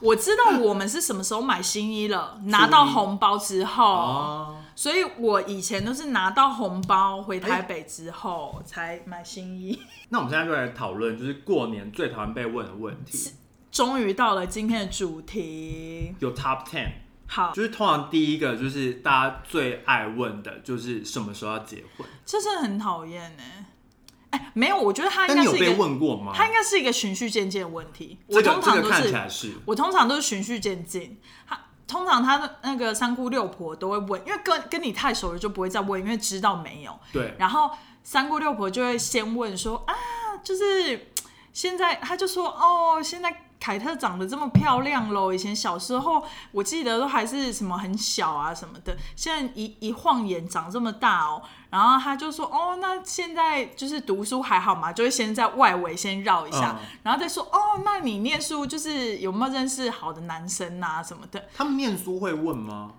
[0.00, 9.78] 我知道我们是什么时候买新衣了， 拿到红包之后，哦，所以我以前都是拿到红包回台北之后才买新衣。
[10.10, 13.32] 那我们现在就来讨论，就是过年最讨厌被问的问题，
[13.72, 16.90] 终于到了今天的主题，有 Top Ten，
[17.26, 22.06] 好，就是通常第一个就是大家最爱问的，就是什么时候要结婚。
[22.24, 23.42] 这是很讨厌呢。
[24.36, 26.32] 哎，没有，我觉得他应但你有被该是一个，问过吗？
[26.34, 28.18] 他应该是一个循序渐进的问题。
[28.28, 31.18] 这我通常都是起来是，我通常都是循序渐进。
[31.48, 36.98] 他通常他的那个三姑六婆都会问，因为跟跟你太熟了就不会再问，因为知道没有。
[37.12, 37.70] 对，然后
[38.02, 39.94] 三姑六婆就会先问说啊，
[40.42, 41.12] 就是
[41.52, 51.42] 现在他就说哦，现在凯特长得这么漂亮喽，以前小时候我记得都还是什么很小啊什么的，现在一一晃眼长这么大哦。
[51.68, 54.92] 然后他就说哦，那现在就是读书还好嘛？
[54.92, 61.44] 就会先在外围先绕一下，嗯然后再说哦，那你念书就是有没有认识好的男生啊什么的？
[61.52, 62.92] 他们念书会问吗？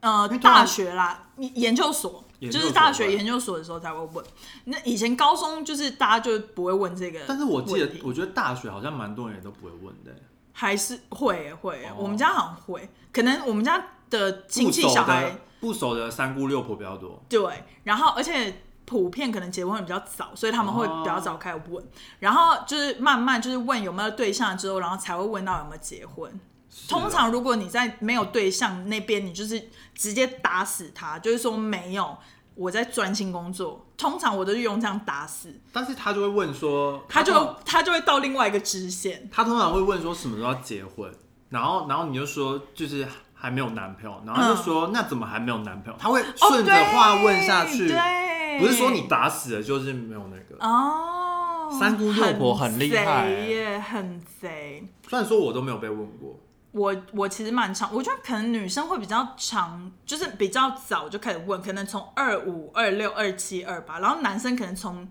[0.00, 4.24] 呃大学啦，研究所就是大学研究所的时候才会问。
[4.64, 10.14] 那以前高中就是大家就不会问这个但是我记得，我觉得大学好像蛮多人也都不会问的。
[10.52, 17.22] 还是会会、哦我们家好像会，可能我们家的亲戚小孩的不熟的三姑六婆比较多。
[17.28, 21.84] 对，然后而且普遍可能结婚的比较早，所以他们会哦比较早开始问，
[22.20, 26.40] 然后就是慢慢就是问有没有对象之后，然后才会问到有没有结婚。
[26.78, 32.16] 是通常如果你在没有对象那边，你就是直接打死他，就是说没有，
[32.54, 33.86] 我在专心工作。
[33.96, 39.26] 通常我都是用这样打死，但是他就会问说，他就他就会到另外一个支线。
[39.32, 41.10] 他通常会问说什么时候要结婚，
[41.48, 45.98] 然后然后你就说就是还没有男朋友，然后就说、那怎么还没有男朋友？
[45.98, 50.62] 他会顺着话问下去，哦对，不是说你打死了就是没有那个。
[50.62, 54.86] 哦，三姑六婆很厉害贼耶，很贼。
[55.08, 56.38] 虽然说我都没有被问过，
[56.76, 65.08] 我我其实蛮常，我觉得可能女生会比较常，就是比较早就开始问，可能从二五、二六、二七、二八，然后男生可能从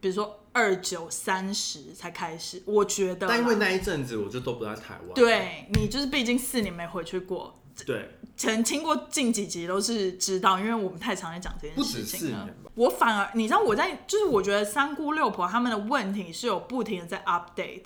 [0.00, 2.60] 比如说二九、三十才开始。
[2.66, 5.14] 我觉得，但因为那一阵子我就都不在台湾。
[5.14, 12.48] 对你就是毕竟四年没回去过，对，可能听过近几集都是知道，因为我们太常在讲这件事情了。
[12.74, 17.84] 我反而你知道我在就是我觉得三姑六婆他们的问题是有不停的在 update，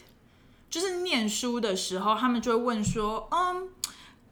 [0.70, 3.68] 就是念书的时候他们就会问说，嗯，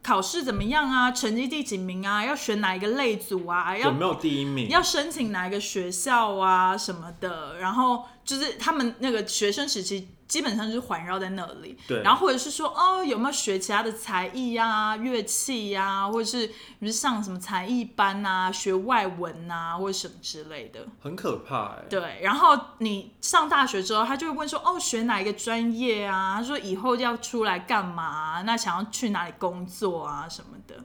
[0.03, 1.11] 考试怎么样啊？
[1.11, 2.25] 成绩第几名啊？
[2.25, 3.77] 要选哪一个类组啊？
[3.77, 4.69] 要有没有第一名？
[4.69, 20.87] 要申请哪一个学校啊什么的，然后就是他们那个学生时期基本上就是环绕在那里，对然后或者是说哦有没有学其他的才艺呀、乐器呀、或者是你是上什么才艺班啊、学外文啊或者什么之类的。
[21.01, 28.43] 很可怕哎、对，然后你上大学之后，他就会问说：“哦，学哪一个专业啊？”他说：“以后要出来干嘛？
[28.43, 30.85] 那想要去哪里工作啊什么的。”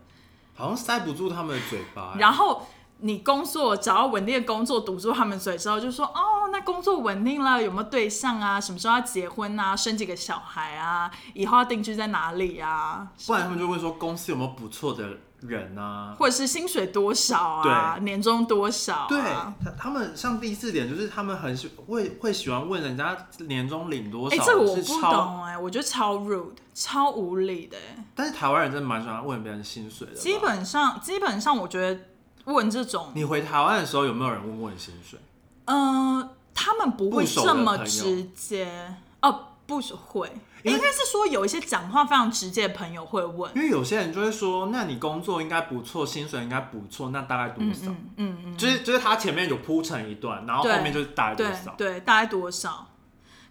[0.56, 2.20] 好像塞不住他们的嘴巴、欸。
[2.20, 2.66] 然后
[3.00, 8.60] 你工作找到稳定的工作，堵住他们嘴之后，就说哦，那工作稳定了，有没有对象啊？
[8.62, 9.76] 什么时候要结婚啊？
[9.76, 11.12] 生几个小孩啊？
[11.34, 13.08] 以后要定居在哪里啊？
[13.28, 16.16] 不然他们就问说公司有没有不错的人啊？
[16.18, 17.98] 或者是薪水多少啊？
[18.02, 19.06] 年终多少、啊？
[19.10, 25.02] 对，他他们像第四点就是他们很喜会会喜欢问人家年终领多少，哎、这个我不。
[25.02, 28.06] 懂哎、我觉得超 rude，超无理的、欸。
[28.16, 30.14] 但是台湾人真的蛮喜欢问别人薪水的。
[30.14, 32.00] 基本上，基本上，我觉得
[32.46, 35.20] 问这种，你回台湾的时候有没有人问过你薪水？
[35.66, 40.30] 嗯、他们不会这么直接哦，不是会，
[40.64, 47.88] 应该是说有一些讲话非常直接的朋友会问，因为有些人就会说，那你工作应该不错，薪水应该不错，那大概多少？
[47.88, 51.76] 嗯嗯嗯，就是就是他前面有铺成一段，然后后面就是大概多对少？
[51.78, 52.88] 对，大概多少？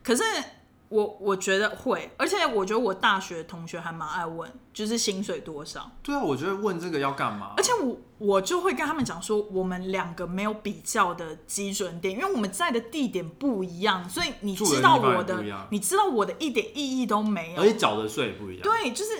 [0.03, 0.23] 可是
[0.93, 7.63] 我我觉得会，而且我觉得我大学同学还蛮爱问，就是薪水多少，对啊，我觉得问这个要干嘛而？
[7.63, 17.67] 且我我就会跟他们讲说，我们两个没有比较的基准点，因为我们在的地点不一样，所以你知道我的你知道我的一点意义都没有而。
[17.67, 18.63] 且缴的税也不一样。
[18.63, 19.11] 对，就是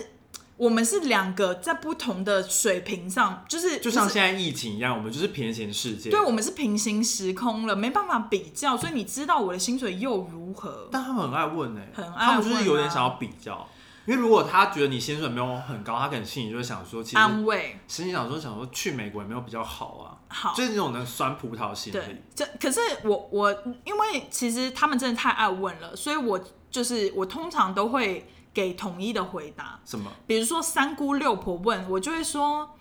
[0.63, 6.09] 我们是两个在不同的水平上，就是就像现在疫情一样，我们就是平行世界。
[6.09, 10.87] 对，我们是平行时空了，没办法比较，所以你知道我的薪水又如何？
[10.89, 13.67] 但他们很爱问呢、很爱他们就是有点想要比较。
[14.05, 23.51] 因为如果他觉得你薪水没有很高，他可能心里就会想说，其实安慰心里想说想说去美国也没有比较好啊，好，就是那种能酸葡萄心理对。，这可是我我
[23.85, 29.79] 因为其实他们真的太爱问了，所以我就是我通常都会给统一的回答。
[29.83, 30.11] 什么？
[30.27, 32.77] 比如说三姑六婆问我，就会说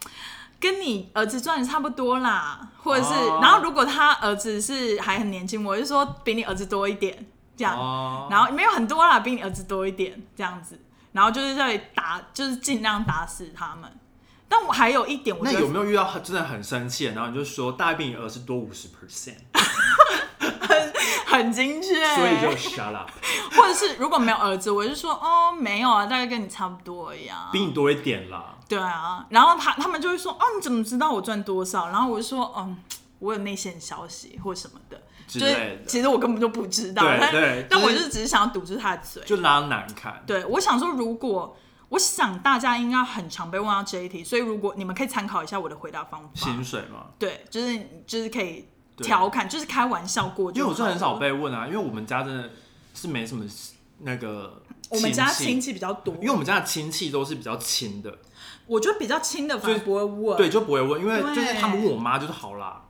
[0.61, 10.79] 跟你儿子赚的差不多啦，或者是，哦然后如果他儿子是还很年轻，我就说比你儿子多一点这样，哦，然后没有很多啦，比你儿子多一点这样子，
[11.13, 13.91] 然后就是在打，就是尽量打死他们。
[14.49, 19.39] 但我还有一点，我有没有遇到真的很生气，然后你就说大概比你儿子多五十 percent，
[20.39, 20.93] 很
[21.53, 23.09] 精确，所以就 shut up，
[23.57, 27.49] 或者是如果没有儿子，我就说哦没有啊，大概跟你差不多一样。
[27.53, 28.57] 比你多一点啦。
[28.69, 31.87] 对啊，然后他他们就会说哦你怎么知道我赚多少？
[31.89, 32.77] 然后我就说嗯
[33.21, 39.23] 我有内线消息或什么的，就是其实我根本就不知道，但对 对但我就就是只是想要堵住他的嘴。
[39.25, 40.23] 就拉难看。
[40.27, 41.57] 对，我想说，如果
[41.91, 46.29] 我想大家应该很常被问到这一题，所以如果你们可以参考一下我的回答方法。
[46.35, 50.59] 薪水嘛，对，就是就是可以对调侃，就是开玩笑过就。
[50.59, 52.51] 因为我是很少被问啊，因为我们家真的
[52.95, 53.45] 是没什么
[54.01, 58.19] 那个我们家亲戚，比较多，因为我们家的亲戚都是比较亲的，
[58.67, 60.37] 我觉得比较亲的反而就不会问。
[60.37, 62.83] 对，就不会问，因为就是他们问我妈就是好啦。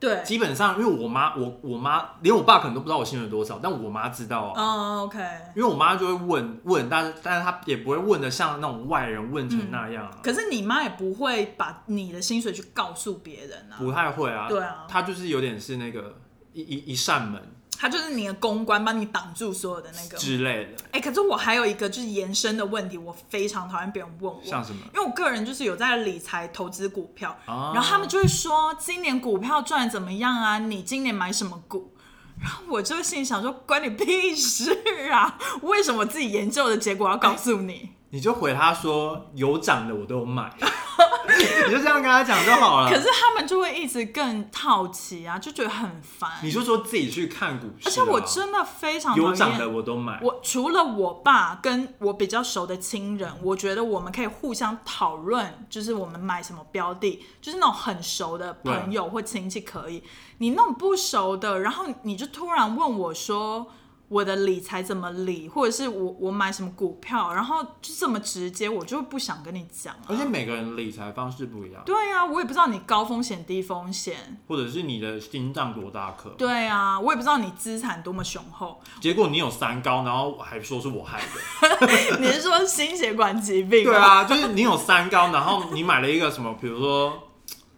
[0.00, 4.62] 对，基本上，因为我妈，我我妈连我爸可能都不知道我薪水多少，但我妈知道啊。
[4.62, 5.18] 哦，OK，
[5.54, 14.48] 因为我妈就会问问，但是但是她也不会问的像那种外人问成那样啊，可是你妈也不会把你的薪水去告诉别人啊，不太会啊。
[14.48, 14.86] 对啊。
[14.88, 16.16] 她就是有点是那个
[16.54, 17.40] 一一一扇门
[17.80, 20.18] 她就是你的公关，帮你挡住所有的那个。
[20.18, 30.58] 之类的，哎、可是我还有一个就是延伸的问题，我非常讨厌别人问我，像什么因为我个人就是有在理财投资股票，啊然后他们就会说今年股票赚得怎么样啊？
[30.58, 31.94] 你今年买什么股？
[32.38, 34.76] 然后我就心里想说，关你屁事
[35.10, 35.38] 啊！
[35.62, 37.92] 为什么自己研究的结果要告诉你？
[38.10, 42.90] 你就回他说有涨的我都有买， 你就这样跟他讲就好了。
[42.90, 46.28] 可是他们就会一直更好奇啊，就觉得很烦。
[46.42, 49.68] 你就说自己去看股市啊，而且我真的非常讨有涨的。
[49.70, 60.02] 我都买，我除了我爸跟我比较熟的亲人，我觉得我们可以互相讨论，就是我们买什么标的，就是那种很熟的朋友或亲戚可以。
[60.38, 63.68] 你那种不熟的，然后你就突然问我说
[64.10, 70.02] 我的理财怎么理，或者是我我买什么股票，然后就这么直接，我就不想跟你讲、啊。
[70.08, 74.40] 而且每个人理财方式不一样，对啊，我也不知道你高风险低风险。
[74.48, 78.80] 或者是你的心脏多大颗，对啊，我也不知道你资产多么雄厚。
[79.00, 81.86] 结果你有三高，然后还说是我害的。
[82.18, 83.84] 你是说心血管疾病？
[83.84, 83.94] 对。
[83.94, 87.28] 啊，就是你有三高，然后你买了一个什么，比如说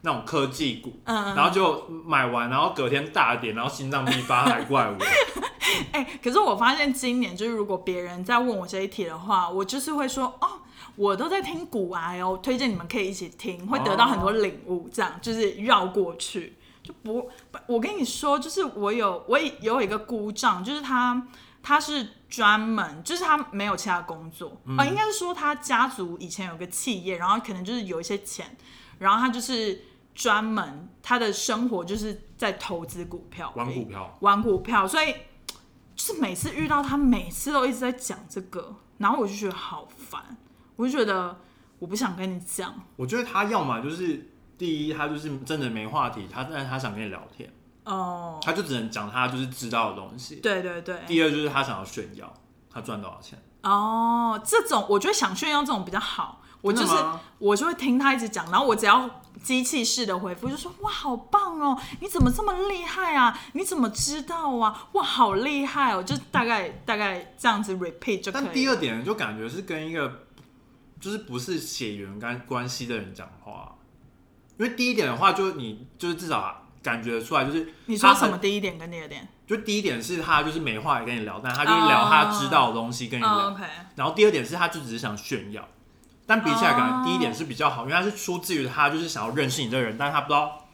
[0.01, 4.97] 那种科技股，嗯然后就买完，然后隔天大跌，然后心脏病发还怪我。
[5.93, 10.61] 哎、可是我发现今年就是如果别人在问我这一题的话，我就是会说哦，
[10.97, 16.57] 我都在听古癌哦，推荐你们可以一起听，会得到很多领悟，这样就是绕过去。
[16.83, 21.29] 就不，不我跟你说，就是我有我也有一个姑丈，就是他
[21.63, 24.61] 他是专门，就是他没有其他工作。
[24.77, 28.57] 啊、应该是说他家族以前有个企业，然后可能就是有一些钱，
[28.99, 35.15] 然后他就是专门他的生活就是在投资股票，玩股票，玩股票，所以
[35.94, 40.37] 就是每次遇到他，每次都一直在讲这个，然后我就觉得好烦，
[40.76, 41.38] 我就觉得
[41.78, 47.52] 我不想跟你讲，我觉得他要么就是第一，他就是真的没话题，他但是他想跟你聊天，
[47.85, 50.37] 哦，他就只能讲他就是知道的东西。
[50.37, 52.33] 对对对，第二就是他想要炫耀，
[52.70, 53.38] 他赚多少钱。
[53.62, 56.94] 哦，这种我觉得想炫耀这种比较好，我就是
[57.38, 59.09] 我就会听他一直讲，然后我只要
[59.42, 63.38] 机器式的回复，就说哇好棒哦，你怎么这么厉害啊？
[63.52, 64.88] 你怎么知道啊？
[64.92, 68.46] 哇好厉害哦，就大概大概这样子 repeat 就可以了。
[68.46, 70.26] 但第二点就感觉是跟一个
[71.00, 73.76] 就是不是血缘关关系的人讲话，
[74.59, 78.38] 因为第一点的话，就是你就是至少感觉出来，就是你说什么？
[78.38, 79.28] 第一点跟第二点？
[79.44, 83.48] 就第一点是他就是没话跟你聊，但他就是聊他知道的东西跟你聊。
[83.48, 83.64] 哦，OK，
[83.96, 85.68] 然后第二点是他就只是想炫耀，
[86.27, 90.67] 但比起来感哦觉第一点是比较好，因为他是出自于他就是想要认识你这个人，但是他不知道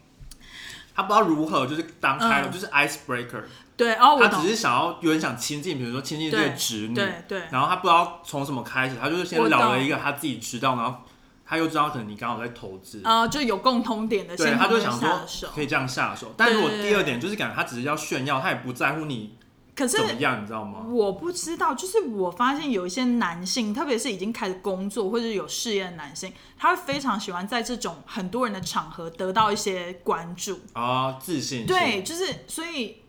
[0.95, 2.51] 他不知道如何就是当开了，嗯。
[2.51, 3.43] 就是 icebreaker，、
[3.75, 10.99] 对哦，我他只，是想要有人想亲近，比如说亲近这个侄女，对对，然后他不知道从什么开始，他就是先聊了一个他自己知道，然后
[11.45, 14.91] 他又知道可能你刚好在投资，呃，就有共通点的，对，他就想。
[14.99, 16.33] 说可以这样下手。
[16.37, 19.35] 但如果第二点就是感觉他只是要炫耀，他也不在乎你
[19.79, 20.85] 可是怎么样，你知道吗？
[20.89, 30.59] 我不知道，就是我发现有一些男性，特别是已经开始工作或者有事业的男性，他会非常喜欢在这种很多人的场合得到一些关注。
[30.73, 33.03] 啊，自信，对，，就是所以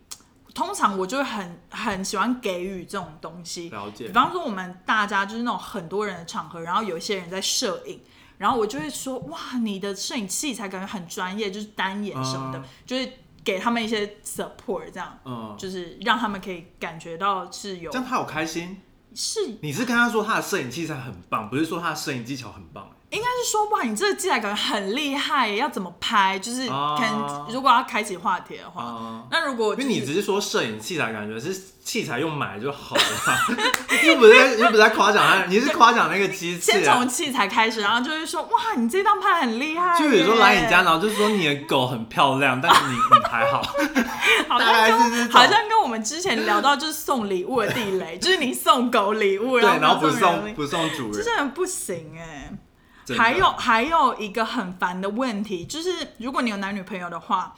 [0.55, 3.69] 通常我就会很很喜欢给予这种东西。
[3.71, 4.13] 了解比。
[4.13, 8.01] 方说我们大家就是那种很多人的场合，然后有一些人在摄影，
[8.39, 13.13] 然后我就会说哇，你的摄影器材感觉很专业，就是单眼什么的，嗯就是
[13.51, 18.81] 给他们一些 support，这样嗯，就是让他们可以感觉到是有这样他好开心。
[19.13, 22.89] 是你是跟他说他的摄影器材很棒，不是说他的摄影技巧很棒。
[23.11, 26.39] 应该是说哇，你这个器材感觉很厉害，要怎么拍？
[26.39, 31.53] 就是哦可能如果要开启话题的话，啊，那如果、就是、因为你只是说摄影器材，感觉是
[31.83, 33.03] 器材用买就好了，
[34.07, 37.09] 又不是在又不是在夸奖他，你是夸奖那个机器啊先从。
[37.09, 39.99] 器材开始，然后就是说哇，你这张拍很厉害。
[39.99, 43.61] 就比如说来你家，然后就说你的狗很漂亮，但是你 你还好，
[44.49, 52.53] 好像跟好像跟我们之前聊到就是送礼物的地雷，就是你送狗礼物，然后不送不送主人，这真的不行哎。
[53.17, 57.55] 还有还有一个很烦的问题，就是如果你有男女朋友的话，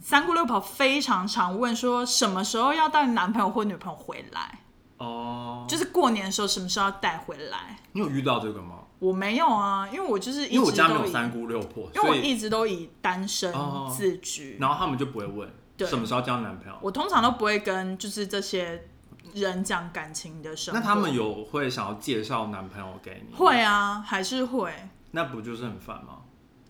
[0.00, 4.60] 三姑六婆非常常问说什么时候要带男朋友或女朋友回来，
[4.98, 7.78] 哦，就是过年的时候什么时候要带回来。
[7.92, 8.80] 你有遇到这个吗？
[8.98, 14.56] 我没有啊，因为我就是一因为我直都以，家没有三姑六婆，因为我一直都以单身哦自居。
[14.58, 16.78] 然后他们就不会问对什么时候交男朋友。
[16.80, 18.86] 我通常都不会跟就是这些
[19.34, 20.80] 人讲感情的生活。
[20.80, 23.34] 那他们有会想要介绍男朋友给你？
[23.34, 24.72] 会，啊，还是会。
[25.14, 26.18] 那不就是很烦吗？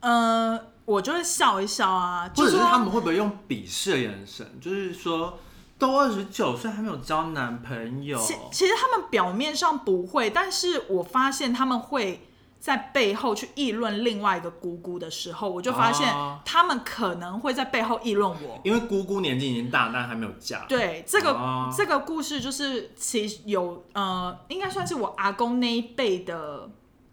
[0.00, 5.38] 呃，我就会笑一笑啊，或者就是他们会不会用鄙视的眼神，就是说
[5.78, 8.18] 都二十九岁还没有交男朋友？
[8.18, 12.28] 其其实他们表面上不会，但是我发现他们会
[12.60, 18.60] 在背后去议论另外一个姑姑的时候，我就发现哦他们可能会在背后议论我。
[18.62, 20.66] 因为姑姑年纪已经大，但还没有嫁。
[20.68, 26.68] 对这个、哦这个故事，就是其实有呃，应该算是我阿公那一辈的，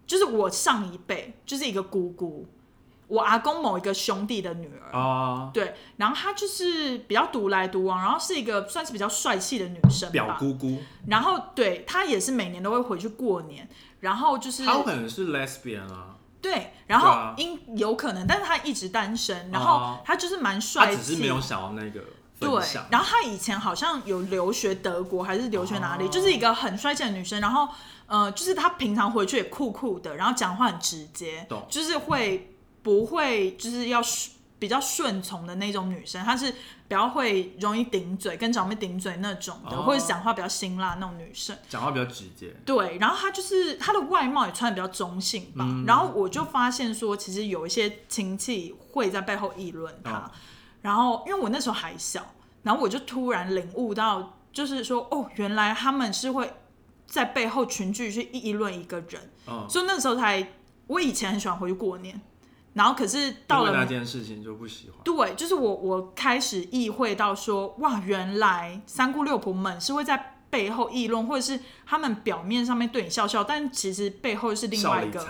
[0.06, 2.46] 就是我上一辈，就是一个姑姑，
[3.08, 4.98] 我阿公某一个兄弟的女儿。
[4.98, 10.12] 哦，对，然后她就是比较独来独往，然后是一个算是比较帅气的女生吧。
[10.12, 13.68] 表姑姑，然后对她也是每年都会回去过年，
[14.00, 22.00] 然后就是她有可能是 lesbian 啊，对，然后对啊因、有可能，但是她一直单身，然后哦她就是蛮她帅气，只是没有想要那个
[22.34, 22.64] 分对，。
[22.90, 27.40] 然后她以前好像有留学德国还是留学哪里，哦就是一个很帅气的女生。
[27.40, 27.68] 然后
[28.06, 41.56] 呃，就是她平常回去也酷酷的，然后讲话很直接，就是会不会就是要顺比较顺从的那种女生，她是比较会容易顶嘴，跟长辈顶嘴那种的，哦或者讲话比较辛辣那种女生。
[41.68, 42.54] 讲话比较直接。
[42.64, 50.30] 对，然后她就是她的外貌也穿的比较中性吧，嗯然后我就发现说，其实有一些亲戚会在背后议论她，哦
[50.82, 52.24] 然后因为我那时候还小，
[52.62, 56.52] 然后我就突然领悟到，就是说哦，原来他们是会
[57.06, 60.52] 在背后群聚去议论一个人，嗯，所以那时候才，
[60.86, 62.20] 我以前很喜欢回去过年，
[62.74, 63.86] 然后可是到了那了。
[63.86, 64.98] 件事情就不喜欢。
[65.04, 75.26] 对，就是我，我开始意会到说，哇，原来三姑六婆们是会在背后议论，或者是他们表面上面对你笑笑，但其实背后是另外一个，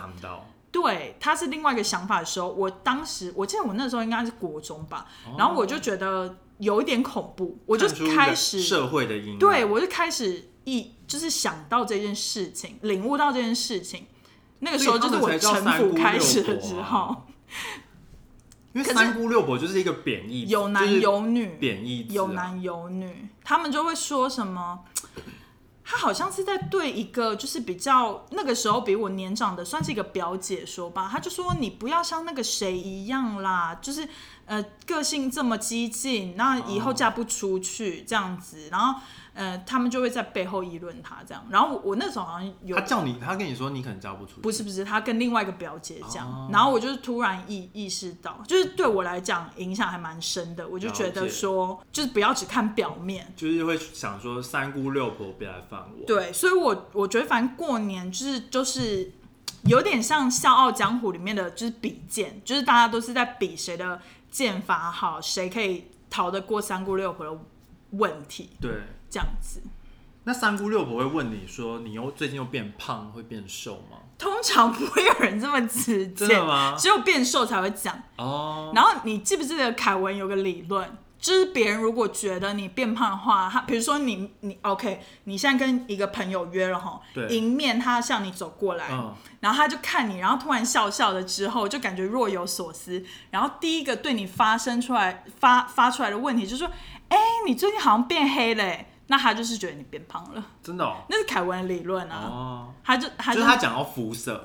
[0.71, 5.07] 对，他是另外一个想法的时候，我当时我记得我那时候应该是国中吧，
[5.37, 9.39] 然后我就觉得有一点恐怖，我就开始社会的阴暗。
[9.39, 14.07] 对我就开始一就是想到这件事情，领悟到这件事情，
[14.61, 17.27] 那个时候就是我所以他们才臣叫三姑服开始的时候，
[18.73, 24.85] 因为三姑六婆就是一个贬义词，有男有女，贬义有男有女，他们就会说什么。
[25.85, 34.09] 他好像是在对一个就是比较那个时候比我年长的，算是一个表姐说吧，他就说你不要像那个谁一样啦，就是
[34.47, 39.01] 呃个性这么激进，那以后嫁不出去这样子，然后
[39.35, 46.49] 呃他们就会在背后议论他这样，然后我我那时候好像有他叫你，他跟你说你可能嫁不出去，不是不是，他跟另外一个表姐讲，哦。
[46.53, 51.29] 然后我就是突然意意识到，就是对我来讲影响还蛮深的，我就觉得解。
[51.29, 53.33] 说，就是不要只看表面。
[53.37, 56.05] 就是会想说三姑六婆别来烦我。
[56.07, 59.13] 对，所以我我觉得反正过年就是就是
[59.65, 64.01] 有点像《笑傲江湖》里面的就是比剑，就是大家都是在比谁的
[64.33, 67.39] 剑法好，谁可以逃得过三姑六婆的
[67.91, 68.73] 问题，对，
[69.09, 69.61] 这样子。
[70.25, 73.99] 那三姑六婆会问你说你又最近又变胖，会变瘦吗？
[74.17, 78.01] 通常不会有人这么直接，真的吗只有变瘦才会讲。
[78.17, 87.01] 哦，然后你记不记得凯文有个理论，就是别人如果觉得你变胖的话，他比如说你你 OK，你现在跟一个朋友约了哈，
[87.31, 96.69] 迎面他向你走过来，嗯，然后他就看你，然后突然笑笑的之后，就感觉若有所思，然后第一个对你发生出来发发出来的问题就是说，
[97.09, 97.17] 哎，
[97.47, 104.43] 你最近好像变黑了欸，那他就是觉得你变胖了，真的哦，那是凯文的理论啊，哦，他就他就是他讲到肤色。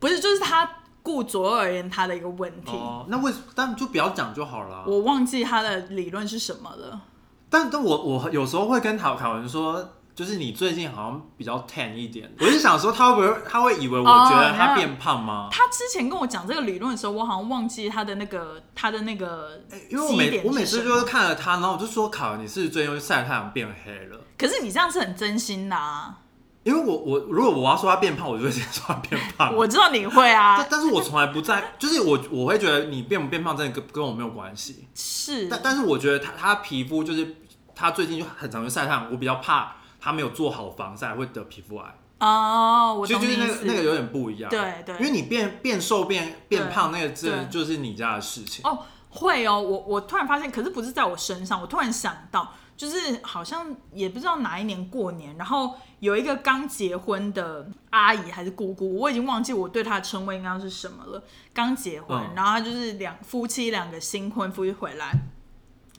[0.00, 0.68] 不是就是他
[1.04, 2.72] 顾左右而言他的一个问题。
[2.72, 4.84] 哦，那为但就不要讲就好了。
[4.88, 7.02] 我忘记他的理论是什么了。
[7.50, 15.48] 但但我我有时候会跟凯凯文说，就是你最近好像比较 tan 一点，我就想说他会不会他会以为我哦觉得他那变胖吗？
[15.52, 24.18] 他之前跟我讲这个理论的时候，我好像忘记他的那个他的那个因为我每我每次就是看了他，然后我就说凯文，你是不是最近晒太阳变黑了？
[24.38, 26.20] 可是你这样是很真心的啊。
[26.64, 29.54] 因为我我如果我要说他变胖，我就会直接说他变胖。
[29.56, 34.88] 我知道你会啊但，但是我从来不在，就是我我会觉得你变不变胖真的跟跟我没有关系。
[34.94, 37.36] 是但但是我觉得他他皮肤就是
[37.74, 43.46] 他最近就很常去晒太阳，我比较怕他没有做好防晒会得皮肤癌，哦，我就就是那。
[43.46, 44.50] 个那个有点不一样。
[44.50, 48.64] 对对，因为你变变瘦变变胖那个真的对就是你家的事情。
[48.64, 48.78] 哦，
[49.10, 55.74] 会哦，我我突然发现，可是不是在我身上，我突然想到，就是好像也不知道哪一年过年，然后
[56.04, 61.22] 有一个刚结婚的阿姨还是姑姑，我已经忘记我对她的称谓应该是什么了。
[61.54, 65.12] 刚结婚，嗯然后她就是两夫妻两个新婚夫妻回来，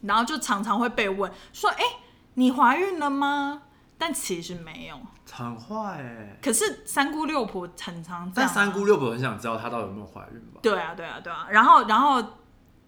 [0.04, 1.84] 然后就常常会被问说：“哎、
[2.36, 3.64] 你怀孕了吗？”
[3.98, 5.00] 但其实没有。
[5.32, 10.60] 很坏哎、可是三姑六婆很常这样、啊，但三姑六婆很想知道她到底有没有怀孕吧？
[10.62, 11.48] 对啊，对啊，对啊。
[11.50, 12.24] 然后，然后，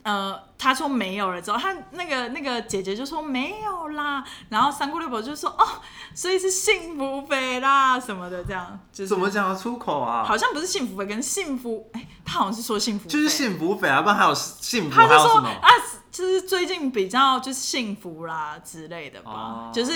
[0.07, 4.23] 呃，他说没有了之后，他那个那个姐姐就说没有啦。
[4.47, 5.67] 然后三姑六婆就说哦，
[6.15, 10.23] 所以是幸福肥啦什么的，这样就是怎么讲得出口啊？
[10.23, 15.49] 好像不是幸福肥，跟幸福，哎，他好像是说幸福，就是幸福肥啊，不然还有幸福他就说还有什么？
[15.49, 15.69] 啊，
[16.09, 19.91] 就是最近比较就是幸福啦之类的吧，哦就是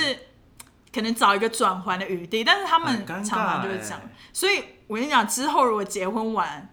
[0.94, 4.02] 可能找一个转换的余地，但是他们常常就是欸讲，
[4.34, 6.70] 所以我跟你讲，之后如果结婚完，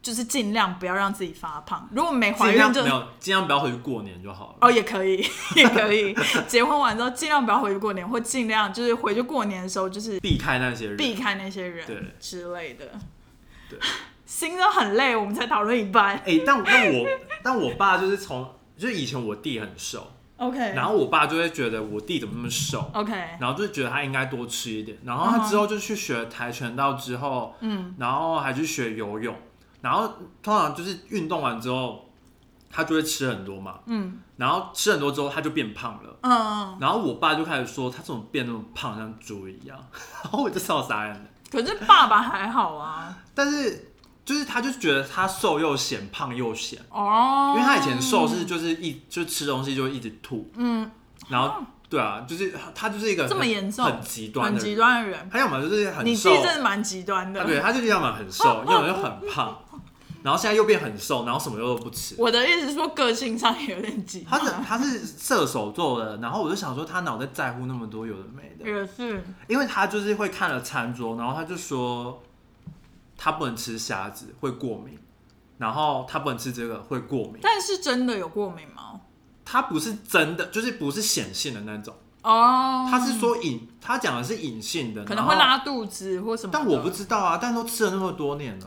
[0.00, 4.56] 就是尽量不要让自己发胖，如果没怀孕就没有，尽量不要回去过年就好了。
[4.60, 5.26] 哦，也可以，
[5.56, 6.14] 也可以。
[6.46, 12.86] 结婚完之后，尽量不要回去过年，或尽量就是回去过年的时候，就是避开那些人，避开那些人对之类的。
[13.68, 13.78] 对，
[14.24, 16.16] 心都很累，我们才讨论一半。
[16.24, 17.08] 哎、但但我
[17.42, 29.34] 但我爸就是从就是以前我弟很瘦，OK，然后我爸就会觉得我弟怎么那么瘦，OK，然后就觉得他应该多吃一点，然后他之后就去学跆拳道之后，嗯，然后还去学游泳，
[29.80, 30.12] 然后
[30.42, 32.08] 通常就是运动完之后，
[32.70, 34.18] 他就会吃很多嘛，嗯。
[34.36, 36.16] 然后吃很多之后他就变胖了。
[36.22, 39.76] 嗯，然后我爸就开始说他怎么变那么胖，像猪一样，
[40.22, 41.20] 然后我就笑傻眼了。
[41.50, 43.16] 可是爸爸还好啊。
[43.34, 43.92] 但是
[44.24, 50.88] 就是他就觉得他瘦又显，胖又显，哦，因为他以前瘦是就是一就吃东西就一直吐，嗯。
[51.28, 53.84] 然后对啊，就是他就是一个这么很严重？
[53.84, 57.40] 很极端很极的人，端的人，他要么就是很你弟瘦，真的蛮极端的。
[57.40, 59.58] 啊对，他就是要么很瘦， 要么就很胖，
[60.22, 62.14] 然后现在又变很瘦，然后什么都不吃。
[62.18, 64.48] 我的意思是说，个性上也有点极他端。
[64.50, 72.22] 是他是射手座的，然后我就想说他脑袋在乎那么多有的没的，也是，因为他就是会看了餐桌，然后他就说
[73.16, 74.98] 他不能吃虾子会过敏，
[75.58, 77.38] 然后他不能吃这个会过敏。
[77.42, 79.00] 但是真的有过敏吗？
[79.44, 86.50] 他不是真的，就是不是显性的那种，哦，他是说隐，他讲的是隐性的，可能会拉肚子或什么。
[86.52, 88.66] 但我不知道啊，但都吃了那么多年了，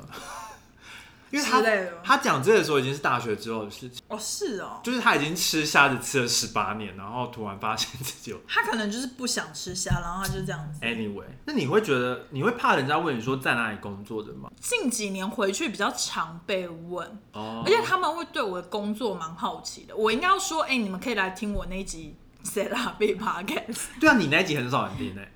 [1.31, 1.63] 因为他
[2.03, 10.79] 他讲这个时候已经是大学之后的事情，哦，是哦，就是他已经吃虾子吃了十八年，然后突然发现自己有他可能就是不想吃虾，然后他就这样子。
[10.81, 14.51] anyway，那你会觉得你会怕人家问你说在哪里工作的吗？
[14.59, 19.95] 近几年回去比较常被问，哦而且他们会对我的工作蛮好奇的。
[19.95, 25.31] 我应该要说，哎、你们可以来听我那一集 Set Up Podcast，对啊，你那一集很少人听诶、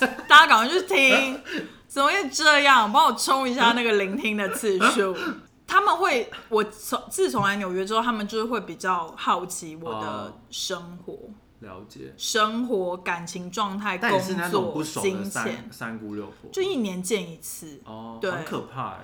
[0.28, 1.40] 大家赶快去听。
[1.88, 2.92] 怎么会这样？
[2.92, 5.16] 帮我冲一下那个聆听的次数。
[5.66, 11.14] 他们会，我从自从来纽约之后，他们就是会比较好奇我的哦生活、
[11.60, 14.10] 了解，生活、感情状态、工
[14.50, 17.82] 作、金钱，三姑六婆，就一年见一次。
[17.84, 19.00] 哦，对很可怕哎、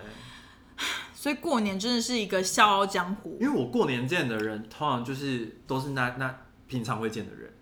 [1.15, 6.35] 所以过年真的是一个笑傲江湖因为我过年见的人，通常就是都是那那
[6.67, 7.53] 平常会见的人，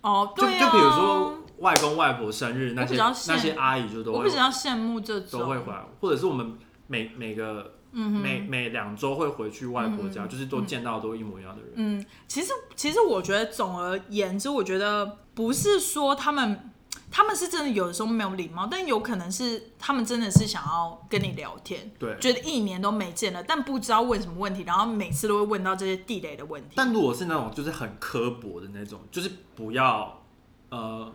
[0.00, 0.32] 哦。
[0.34, 11.72] 就对啊，就比如说外公外婆生日那些那些阿姨就都会我比较羡慕这种，都会回来，或者是我们每每个、嗯每每两周会回去外婆家，嗯就是都见到都一模一样的人。
[11.74, 16.70] 嗯，其实其实我觉得总而言之，我觉得不是说他们
[17.10, 26.74] 他们是真的有的时候没有礼貌，但有可能是他们真的是想要跟你聊天，对，觉得一年都没见了，但不知道问什么问题，然后每次都会问到这些地雷的问题。
[26.76, 30.22] 但如果是那种就是很刻薄的那种，就是不要
[30.70, 31.12] 呃，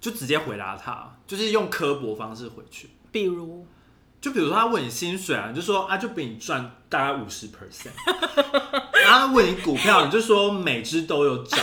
[0.00, 2.90] 就直接回答他，就是用刻薄方式回去。
[3.10, 3.66] 比如，
[4.20, 7.90] 就比如说他问你薪水啊，你就说啊就比你赚大概五十 percent，
[9.04, 11.58] 然后他问你股票，你就说每只都有涨，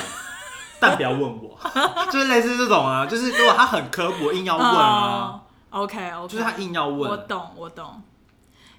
[0.80, 1.60] 但不要问我，
[2.12, 7.10] 就是类似这种啊，就是如果他很刻薄硬要问啊，OK OK，就是他硬要问。
[7.12, 8.02] 我问，懂我懂，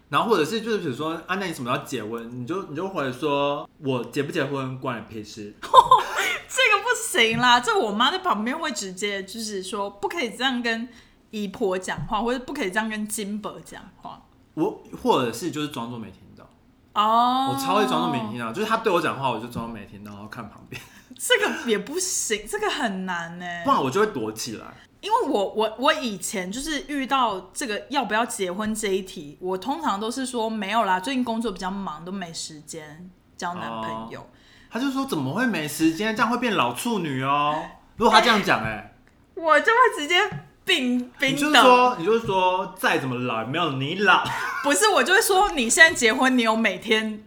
[0.09, 2.41] 然后或者是就是比如说啊，那你什么要结婚？
[2.41, 6.89] 你就你就回说我结不结婚关你屁事， 这个不
[7.19, 10.89] 行啦，这我妈在旁边会直接就是说不可以这样跟
[11.31, 14.23] 姨婆讲话，或者不可以这样跟金伯讲话。
[14.55, 16.49] 我或者是就是装作没听到，
[16.95, 20.81] 哦，我超会装作没听到，就是他对我讲话，我就装作没听到，然后看旁边，
[21.19, 23.45] 这个也不行，这个很难呢。
[23.65, 24.67] 不然我就会躲起来。
[25.07, 34.29] 因为我我我以前就是遇到这个要不要结婚这一题，我通常都是说没有啦，最近工作比较忙，都没时间交男朋友。
[34.69, 36.17] 他就说怎么会没时间？
[36.17, 37.55] 这样会变老处女哦。
[37.95, 38.95] 如果他这样讲，哎，
[39.37, 40.29] 我就会直接
[40.65, 41.63] 冰冰你就是的。
[41.63, 44.25] 说，你就是说，再怎么老也没有你老。
[44.65, 47.25] 不是，我就会说你现在结婚，你有每天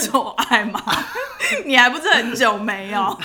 [0.00, 0.80] 做爱吗？
[1.66, 3.18] 你还不是很久没有？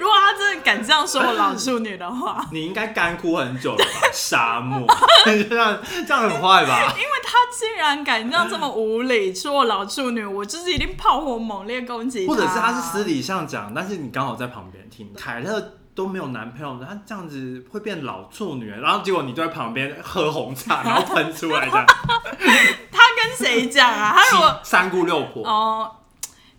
[0.00, 3.90] 如果他真的敢这样说我老处女的话，你应该干枯很久了吧？
[4.14, 4.86] 沙漠，
[5.26, 5.78] 这样
[6.08, 6.94] 这样很坏吧？
[6.96, 15.12] 因为他竟然敢这样这么无理说我老处女，我就是一定炮火猛烈攻击或者是他是私底下讲，但是你刚好在旁边听。
[15.14, 21.86] 凯特都没有男朋友，他这样子会变老处女，然后结果你就在旁边喝红茶，然后喷出来这样，
[22.90, 24.14] 他跟谁讲啊？
[24.16, 25.46] 他如果三姑六婆。
[25.46, 25.96] 哦，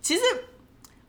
[0.02, 0.22] 其实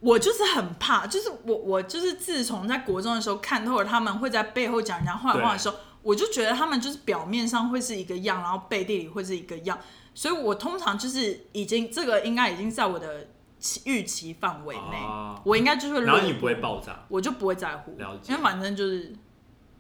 [0.03, 9.79] 我就是很怕，就是我我就是自从在国中的时候看透了他们会在背后讲人家坏话的时候，我就觉得他们就是表面上会是一个样，然后背地里会是一个样，
[10.13, 13.29] 所以我通常就是已经这个应该已经在我的
[13.61, 19.15] 期预期范围内，哦我应该就是然后你不会爆炸，我就不会在乎，了解因为反正就是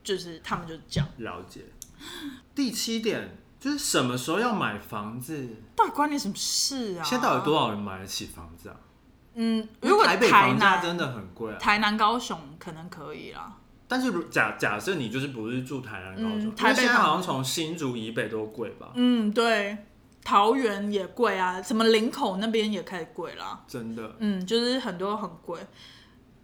[0.05, 1.62] 就是他们就是这样，了解。
[2.55, 5.49] 第七点就是什么时候要买房子？
[5.75, 7.03] 到底关你什么事啊？
[7.03, 8.77] 现在到底多少人买得起房子啊？
[9.35, 11.59] 嗯，如果台北房价南真的很贵啊。
[11.59, 13.53] 台南高雄可能可以啦。
[13.89, 18.89] 但是如假假设你就是不是住台南高雄，嗯台北现在好像从新竹以北都贵吧？
[18.95, 19.76] 嗯，对，
[20.24, 23.61] 桃园也贵啊，什么林口那边也开始贵啦。
[23.68, 24.16] 真的。
[24.18, 25.59] 嗯，就是很多很贵。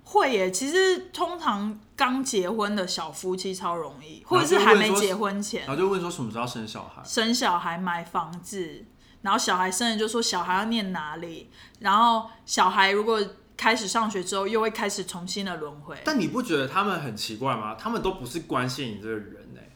[0.04, 7.02] 会耶，其实通常刚结婚的小夫妻超容易，或者是还没结婚前然后就问说什么时候生小孩？
[7.04, 8.86] 生小孩、买房子，
[9.22, 11.50] 然后小孩生了就说小孩要念哪里，
[11.80, 13.20] 然后小孩如果
[13.56, 15.96] 开始上学之后，又会开始重新的轮回。
[16.04, 17.74] 但你不觉得他们很奇怪吗？
[17.74, 19.68] 他们都不是关心你这个人哎、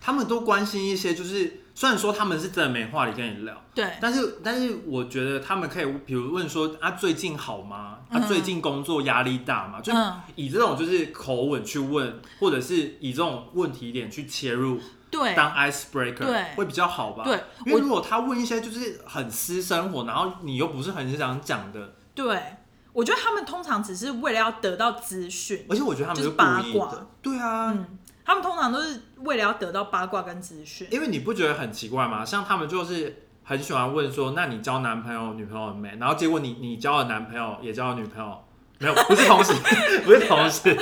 [0.00, 8.00] 他们都关心一些就是，虽然说他们是真的没话题跟你聊，对，但是但是我觉得他们可以，比如问说啊最近好吗？
[8.10, 9.80] 啊最近工作压力大吗？
[9.80, 14.78] 就嗯以这种就是口吻去问，或者是以这种问题点去切入，
[15.14, 16.44] 对，当 icebreaker 对。
[16.56, 17.22] 会比较好吧？
[17.22, 17.40] 对。
[17.66, 22.56] 因为如果他问一些就是很私生活，然后你又不是很想讲的，对，
[22.92, 30.88] 我觉得他们通常只是为了要得到资讯，而且我觉得他们就是故八卦对啊，嗯，他们通常都是为了要得到八卦跟资讯。
[30.90, 32.24] 因为你不觉得很奇怪吗？
[32.24, 35.96] 像他们就是很喜欢问说，那你交男朋友、女朋友没？
[36.00, 38.43] 然后结果你你交了男朋友，也交了女朋友，
[38.78, 39.52] 没有，不是同时，
[40.04, 40.76] 不是同时，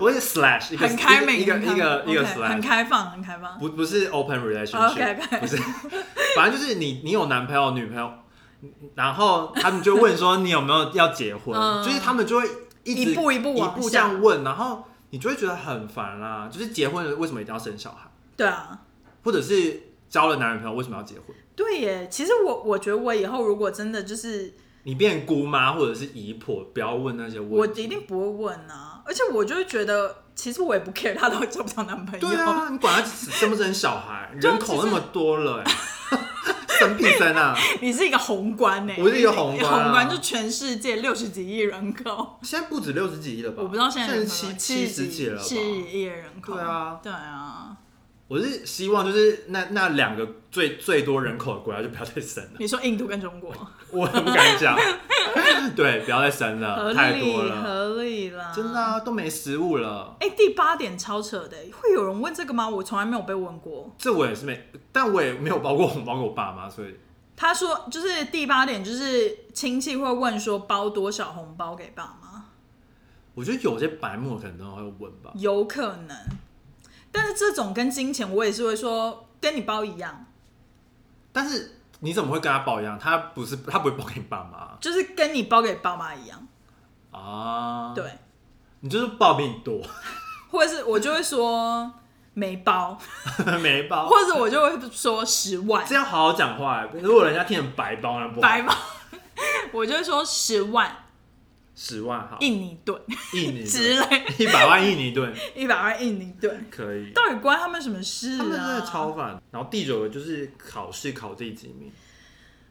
[0.00, 3.58] 我是 slash 一个很开明，一个一个一个 slash，很开放，很开放。
[3.58, 5.56] 不不是 open relationship，不是，
[6.34, 8.10] 反正就是你你有男朋友、女朋友，
[8.94, 12.48] 然后他们就问说你有没有要结婚，嗯就是他们就会
[12.84, 16.48] 一直一步一步一步这样问，然后你就会觉得很烦啦。
[16.50, 18.80] 就是结婚了为什么一定要生小孩，对啊，
[19.22, 21.36] 或者是交了男女朋友为什么要结婚？
[21.54, 22.08] 对耶。
[22.10, 24.54] 其实我我觉得我以后如果真的就是，
[24.88, 27.84] 你变姑妈或者是姨婆，不要问那些我问题。
[27.84, 29.02] 一定不会问啊。
[29.04, 32.26] 而且我就会觉得，其实我也不 care 他到底交不交男朋友。
[32.26, 35.70] 对啊，你管他生不生小孩， 人口那么多了、欸，
[36.80, 37.54] 生屁生啊！
[37.82, 43.62] 你是一个宏观呢，我是一个宏观啊宏观就全世界六十几亿人口，现在不止六十几亿了吧？
[43.62, 45.42] 我不知道现在在七七十几了吧？
[45.42, 46.54] 七十亿人口。
[46.54, 47.76] 对啊，对啊。
[48.26, 53.54] 我是希望就是那那两个最最多人口的国家就不要再生了，你说印度跟中国，
[53.90, 54.76] 我不敢讲。
[55.76, 60.16] 对，不要再生了，太理多了，合理啦，真的啊，都没食物了。
[60.20, 62.68] 哎、第八点超扯的，会有人问这个吗？
[62.68, 63.94] 我从来没有被问过。
[63.98, 66.96] 这我也是没，但我也没有包过红包给我爸妈，所以
[67.36, 72.44] 他说，就是第八点，就是亲戚会问说包多少红包给爸妈，
[73.34, 75.30] 我觉得有些白目可能都会问吧。
[75.34, 76.16] 有可能。
[77.12, 80.26] 但是这种跟金钱，我也是会说跟你包一样，
[81.32, 82.98] 但是你怎么会跟他报一样？
[82.98, 86.46] 他不是他不会报给你爸妈就是跟你包给爸妈一样。
[87.10, 88.04] 啊？，对，
[88.80, 89.80] 你就是报比你多，
[90.50, 91.92] 或者是我就会说
[92.34, 92.96] 没包，
[93.60, 96.88] 没包，或者我就会说十万这样好好讲话欸。
[97.00, 98.42] 如果人家听成白包，那不好。
[98.42, 98.74] 白包，
[99.72, 100.94] 我就会说十万
[101.80, 103.00] 十万好，印尼盾
[103.34, 107.12] 印尼 之类，一百万印尼盾 一百万印尼盾， 可以。
[107.12, 108.38] 到底关他们什么事啊？
[108.38, 109.40] 他们真的超烦。
[109.52, 111.92] 然后第九个就是考试考第几名，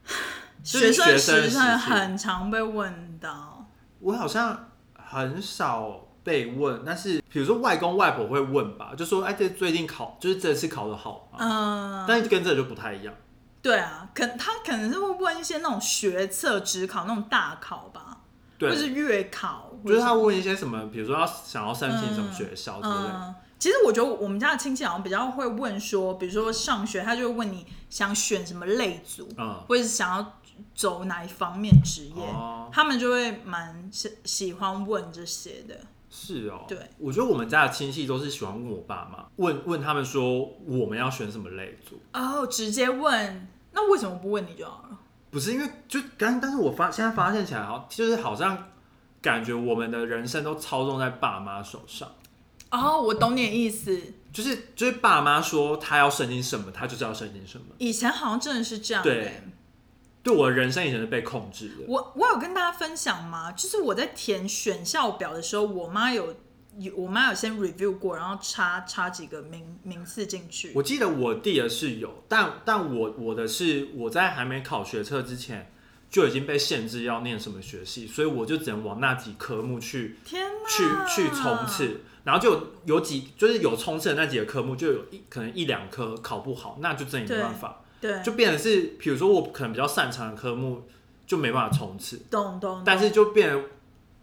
[0.62, 3.66] 就是学生学生时期时程很常被问到，
[4.02, 11.38] 我好像很少被问，但是比如说外公外婆会问吧，就说哎，这最近考就是这次考的好吗？
[11.40, 13.14] 嗯，但是跟这个就不太一样。
[13.62, 18.07] 对啊，可他可能是会问一些那种学测、职考那种大考吧，对
[18.60, 23.14] 或，是月考，就是他问一些什么，比如说要想要申请什么学校之类的。
[23.14, 30.34] 嗯，其实我觉得我们家的亲戚好像比较会问说，比如说上学，他就会问你想选什么类组，嗯，或者是想要
[30.74, 35.80] 走哪一方面职业，哦，他们就会蛮喜喜欢问这些的。
[36.10, 44.98] 是哦，对，我觉得我们家的亲戚都是喜欢问我爸妈，问问他们说我们要选什么类组，哦，直接问，那为什么不问你就好了？
[45.30, 48.70] 不是因为就刚，但是我发现在发现起来，好就是好像
[49.22, 52.12] 感觉我们的人生都操纵在爸妈手上。
[52.72, 54.02] 哦，我懂你的意思。
[54.34, 57.66] 就是就是爸妈说他要申请什么，他就是要申请什么。
[57.78, 59.44] 以前好像真的是这样、对欸。
[60.22, 61.76] 对我的人生以前是被控制的。
[61.88, 63.52] 我我有跟大家分享吗？
[63.54, 66.36] 就是我在填选校表的时候，我妈有
[66.78, 70.72] 有我妈有先 review 过，然后插插几个名名次进去。
[70.76, 75.72] 我记得我弟的是有，但但我我的是我在还没考学测之前
[76.10, 80.48] 就已经被限制要念什么学系，所以我就只能往那几科目去天！
[80.70, 90.84] 去去冲刺，然后就有有几就是有冲刺的那几个科目，就有一可能一两科考不好，那就真的没办法，对，就变成是比如说我可能比较擅长的科目
[91.26, 92.84] 就没办法冲刺，懂懂。
[92.86, 93.64] 但是就变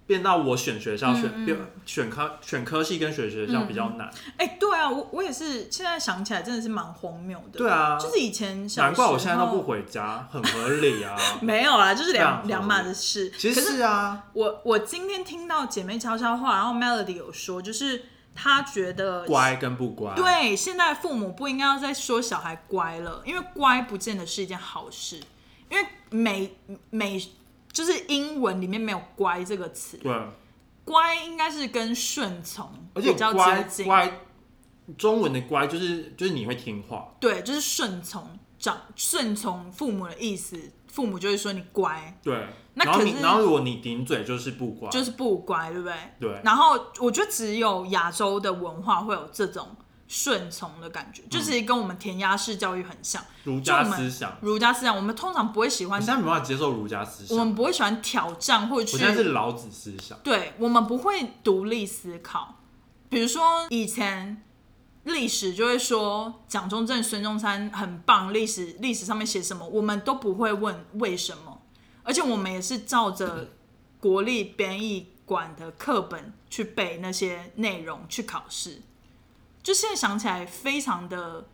[0.07, 7.59] 变到我选学校选嗯嗯选科选科系跟选学校比较难，哎、对啊，我我也是，现在想起来真的是蛮荒谬的。
[7.59, 11.17] 对啊，就是以前小难怪我现在都不回家，很合理啊。
[11.41, 13.31] 没有啦，就是两两码的事。
[13.39, 25.19] 其实可是是啊，我我今天听到姐妹悄悄话，然后 Melody 有说，就是她觉得乖跟不乖，，对，现在父母不应该要再说小孩乖了，因为乖不见得是一件好事，
[25.71, 26.57] 因为美
[26.91, 27.19] 美
[27.75, 30.11] 就是英文里面没有“乖”这个词，对，
[30.85, 34.21] 乖应该是跟顺从而且比较乖接近，乖，
[34.97, 40.57] 中文的乖就是就是你会听话，对，就是顺从长顺从父母的意思，
[40.87, 42.35] 父母就会说你乖，对，
[42.75, 45.95] 然后那可是然后如果你顶嘴就是不乖，就是不乖，对不对？
[46.21, 49.75] 对，然后我觉得只有亚洲的文化会有这种
[50.17, 53.21] 顺从的感觉，就其实跟我们填鸭式教育很像。
[53.43, 62.61] 儒家思想，儒家思想，我们通常不会喜欢我现，在没办法接受儒家思想，我们不会喜欢挑战或者我现在是去，老子思想，对我们不会独立思考。
[63.09, 64.41] 比如说以前
[65.03, 71.61] 历史就会说蒋中正、孙中山很棒，历史历史上面写什么，我们都不会问为什么，
[72.05, 73.49] 而且我们也是照着
[73.99, 78.83] 国立编译馆的课本去背那些内容去考试。
[79.65, 81.47] 就现在想起来，非常的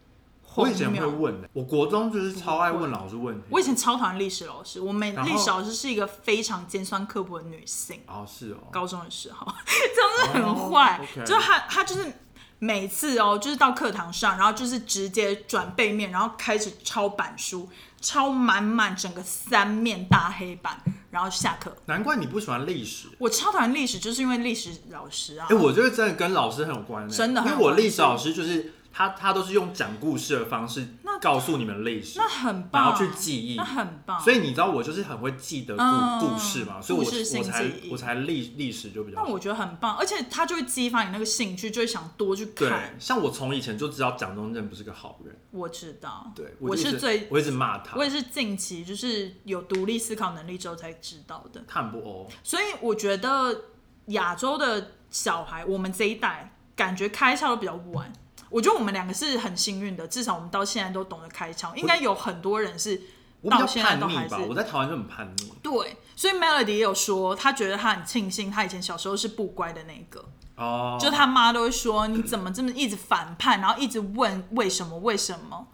[0.42, 1.08] 荒我以前会谬。
[1.08, 8.00] 问的，我国中就是超爱问老师问题，我以前超讨厌历史老师，我们然后历史老师是一个非常尖酸刻薄的女性。
[8.08, 12.12] 哦是哦，高中的时候， 这样子很坏哦，OK 就是他他就是
[12.58, 17.68] 每次哦，就是到课堂上，然后就是直接转背面，然后开始抄板书，
[18.00, 21.76] 抄满满整个三面大黑板，然后下课。
[21.86, 23.08] 难怪你不喜欢历史。
[23.18, 30.86] 我超讨厌历史，就是因为历史老师啊哎、，我觉得真的跟老师很有关欸，真的很因有关系为我历史老师就是他，他都是用讲故事的方式
[31.20, 33.64] 告诉你们历史，那很棒，然后去记忆那。
[33.64, 34.20] 很棒。
[34.20, 39.22] 所以你知道我就是很会记得故、嗯故事嘛，所以我故事性我才我才历历史就比较。
[39.22, 51.62] 那我觉得很棒，而且他就会激发你那个兴趣，就会想多去对看。，像我从以前就知道蒋中正不是个好人，我知道，对我是最我一直骂他我，也是近期就是有独立思考能力之后才知道的。
[51.66, 52.28] 他很不欧。
[52.42, 53.64] 所以我觉得
[54.06, 58.12] 亚洲的小孩，我们这一代感觉开窍都比较晚。
[58.50, 61.74] 我觉得我们两个是很幸运的，至少我们到现在都懂得开窍。
[61.74, 63.00] 应该有很多人是
[63.48, 65.52] 到现在都还是叛逆吧，我在台湾就很叛逆。
[65.62, 70.24] 对，所以 Melody 也有说，他觉得他很庆幸他以前小时候是不乖的那个，
[70.56, 75.68] 哦，就他妈都会说你怎么这么一直反叛，然后一直问为什么为什么。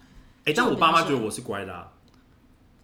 [0.44, 1.88] 哎、但我爸妈觉得我是乖的、啊，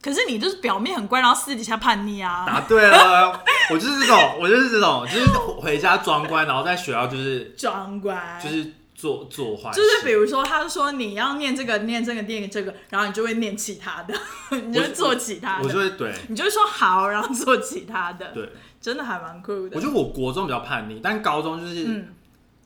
[0.01, 2.43] 可是你就是表面很乖，然后私底下叛逆啊。
[2.49, 3.40] 答对了，
[3.70, 5.26] 我就是这种，我就是这种，就是
[5.61, 8.72] 回家装乖，然后在学校就是装乖，就是
[9.03, 14.14] 做做坏事，就是比如说，他说你要念这个，念这个，念这个，然后你就会念其他的，
[14.64, 15.64] 你就会做其他的。
[15.64, 16.14] 我就的，会对。
[16.28, 18.48] 你就会说好，然后做其他的，对，
[18.80, 19.70] 真的还蛮酷的。
[19.74, 22.14] 我觉得我国中比较叛逆，但高中就是、嗯。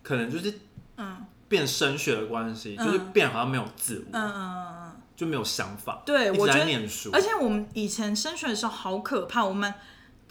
[0.03, 0.53] 可能就是
[0.99, 1.25] 嗯。
[1.49, 2.87] 变升学的关系，嗯。
[2.87, 9.73] 就是变好像没有自我，嗯嗯嗯嗯，就没有想法，对我觉得在念书，而且我们以前升学的时候好可怕，我们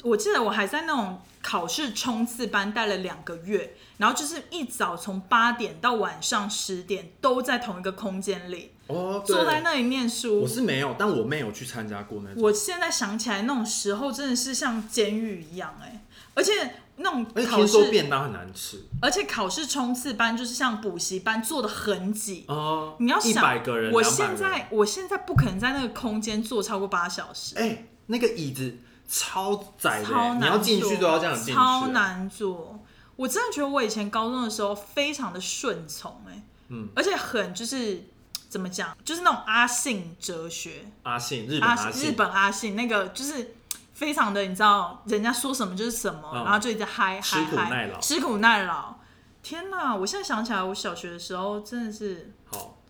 [0.06, 9.36] 我记得我还在那种考试冲刺班待了两个月，然后就是一早从八点到晚上十点都在同一个空间里哦，对。
[9.36, 10.42] 坐在那里念书。
[10.42, 10.48] 我。
[10.48, 16.04] 是没有，但我妹有去参加过那种，我现在想起来，那种时候真的是像监狱一样哎、
[16.36, 16.52] 而且
[16.98, 18.84] 那种而且考听说试，便当很难吃。
[19.02, 22.46] 而且考试冲刺班就是像补习班做的很挤。
[22.48, 28.78] 哦，你要想，一百个人，我200现在我现在不可能在那个空间坐超过八小时，哎、那个椅子
[29.08, 32.80] 超窄的、你要进去都要这样进去，超难做。
[33.16, 38.04] 我真的觉得我以前高中的时候非常的顺从，哎，嗯，而且很就是
[38.50, 43.56] 怎么讲，就是那种阿信哲学，阿信，日本阿信，日本阿信那个就是
[43.94, 48.96] 非常的，你知道，人家说什么就是什么，嗯然后就一直嗨吃嗨嗨，吃苦耐劳。
[49.42, 49.96] 天哪！
[49.96, 52.82] 我现在想起来，我小学的时候真的是好，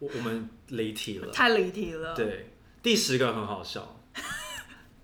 [0.00, 1.32] 我我们离题了。
[1.32, 3.96] 太离题了。，对，第十个很好笑，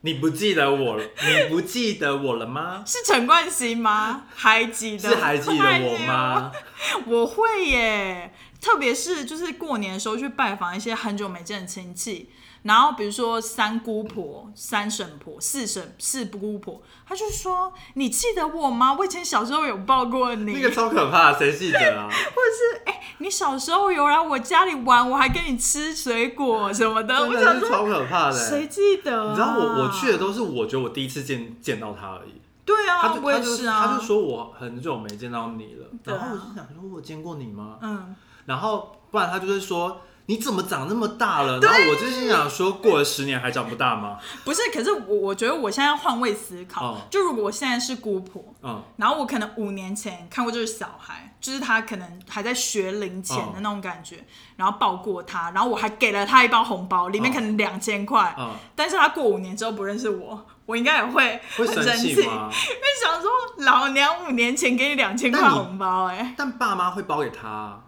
[0.05, 1.03] 你不记得我了？
[1.03, 2.85] 你不记得我了吗？
[2.87, 4.25] 是陈冠希吗？
[4.35, 5.09] 还记得？
[5.09, 6.53] 是还记得我吗？
[7.07, 8.31] 我会耶，
[8.61, 12.29] 特别是就是过年的时候去拜访一些很久没见的亲戚，
[12.65, 18.97] 然后比如说三姑婆、三婶婆、四婶、四姑婆，他就说：“你记得我吗？
[18.99, 22.09] 我以前小时候有抱过你，那个超可怕，谁记得啊？
[22.11, 28.33] 或者是你小时候有来我家里玩，我还跟你吃水果什么的。”真我想说，超可怕的。
[28.33, 29.29] 谁记得、啊？
[29.31, 32.41] 你知道我我去的都是我觉得我第一次见见到他而已。
[32.65, 34.07] 对啊，他就我也是他啊就。
[34.07, 37.77] 说我很久没见到你了，啊然后我就想说我见过你吗？
[37.83, 41.61] 嗯，然后不然他就是说你怎么长那么大了？
[41.61, 44.18] 然后我就心想说过了十年还长不大吗？
[44.45, 46.99] 不是，可是我我觉得我现在要换位思考，哦。
[47.11, 54.25] 就如果我现在是姑婆，嗯，然后我可能五年前看过这个小孩，就是他可能还在学龄前哦的那种感觉，
[54.57, 62.12] 然后抱过他，然后我还给了他一包红包，里面哦可能两千块，嗯但是他过五年之后不认识我，我应该也会很生气？
[62.12, 62.25] 因为
[63.05, 67.81] 想说老娘五年前给你两千块红包、哎，但爸妈会包给他啊，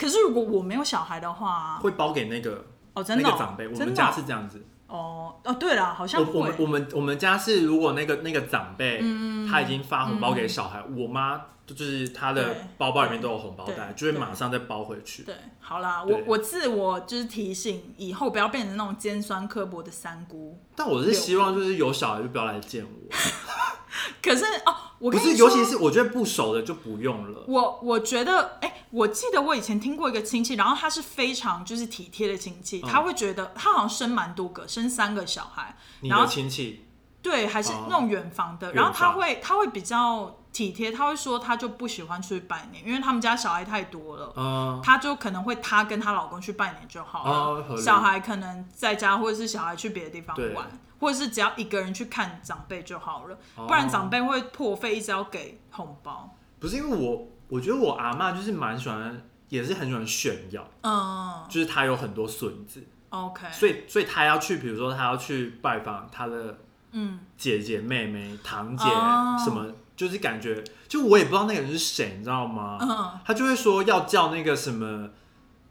[0.00, 3.68] 可是如果我没有小孩的话，会包给那个哦，真的哦、那个长辈。
[3.68, 15.22] 我们家哦是这样子，哦哦，对了，好像我我们我们我们家是如果那个那个长辈嗯他已经发红包给小孩，我妈就是他的包包里面都有红包袋，就会马上再包回去。
[15.24, 20.58] 对，好啦，我我自我就是提醒，以后不要变成那种尖酸刻薄的三姑。
[20.74, 23.14] 但我是希望就是有小孩就不要来见我，
[24.22, 27.44] 可是哦，我不是，尤其是我觉得不熟的就不用了。
[27.46, 32.88] 我我觉得，哎、我记得我以前听过一个亲戚，然后他是非常就是体贴的亲戚，嗯。
[32.88, 36.84] 他会觉得他好像生蛮多个，生三个小孩，你的然后亲戚？
[37.22, 37.86] 对，还是哦。
[37.88, 44.32] 那种远房的，远然后他会他会比较体贴，他会说他就不喜欢出去拜年，因为他们家小孩太多了。
[44.36, 47.80] 嗯，他就可能会他跟她老公去拜年就好了，哦合理。
[47.82, 50.52] 小孩可能在家，或者是小孩去别的地方对。
[50.52, 50.66] 玩，
[50.98, 53.66] 或者是只要一个人去看长辈就好了，哦。
[53.66, 56.36] 不然长辈会破费一直要给红包。
[56.58, 61.44] 不是因为我，我觉得我阿嬷就是蛮喜欢，也是很喜欢炫耀，嗯。
[61.48, 66.58] 就是她有很多孙子，，OK，所以所以她要去，比如说她要去拜访她的
[66.92, 69.36] 嗯，姐姐、妹妹、堂姐哦。
[69.42, 69.64] 什么，
[70.00, 72.78] 就是感觉，就我也不知道那个人是谁，你知道吗？
[72.80, 75.10] 嗯他就会说要叫那个什么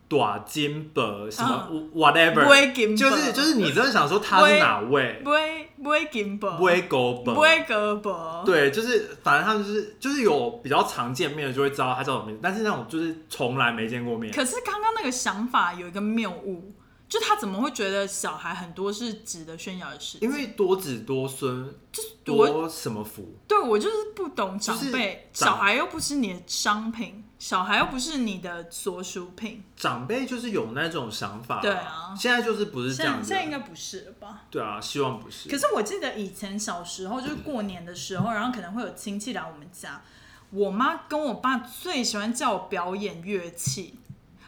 [0.08, 5.20] 短金伯什么嗯 whatever，、就是就是你真的想说他是哪位？
[5.24, 14.32] 不会不会金箔，不会勾本，不会胳膊，对，就是反正他们就是就是有比较常见面的就会知道他叫什么名字，但是那种就是从来没见过面。
[14.32, 16.72] 可是刚刚那个想法有一个谬误，
[17.08, 20.20] 就他怎么会觉得小孩很多是值得炫耀的事？
[20.22, 22.04] 因为多子多孙，多
[22.36, 23.36] 多什么福？
[23.48, 34.44] 对我就是不懂长就是辈，长小孩又不是你的商品，小孩又不是你的所属品，长辈就是有那种想法、对啊现在就是不是这现在样子现在应该不是了吧？
[34.50, 35.50] 对啊，希望不是。
[35.50, 40.02] 可是我记得以前小时候，就是过年的时候，然后可能会有亲戚来我们家，
[40.52, 44.00] 我妈跟我爸最喜欢叫我表演乐器。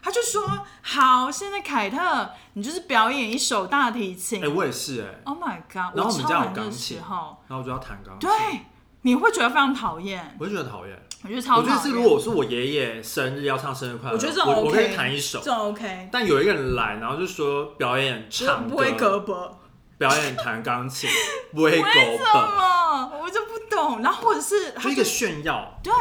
[0.02, 0.42] 他就说
[0.82, 4.44] ：“好，现在凯特，你就是表演一首大提琴。
[4.44, 5.96] 哎、我也是哎、Oh my god！
[5.96, 8.60] 然后我们家有钢琴然后我就要弹钢琴，对，
[9.02, 11.00] 你会觉得非常讨厌，我会觉得讨厌。
[11.22, 11.58] 我觉得超。
[11.58, 15.44] 我觉得是如果是我爷爷生日要唱生日快乐，我觉得这种我我可以弹一首这。
[15.44, 19.50] 种 OK，但有一个人来，然后就说表演就是唱不会歌，胳膊。
[19.98, 21.08] 表演弹钢琴，
[21.54, 23.12] 不会狗为什本，么？
[23.22, 24.02] 我就不懂。
[24.02, 25.78] 然后或者是他就一个炫耀。
[25.80, 25.92] 对，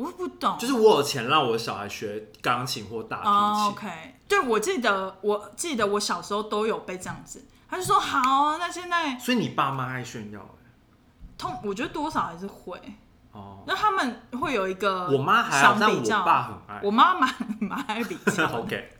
[0.00, 0.56] 我不懂。
[0.58, 10.46] 就是我有钱让我小孩学钢琴或大提哦琴，，OK，对，我记得，我记得我小时候都有被这样子，他就说好，那现在所以你爸妈爱炫耀、欸、
[11.36, 12.80] 通，我觉得多少还是会。
[13.32, 13.62] 哦。
[13.66, 16.80] 那他们会有一个我妈还好，但我爸很爱。
[16.82, 18.46] 我妈蛮蛮爱比较。
[18.60, 18.96] OK。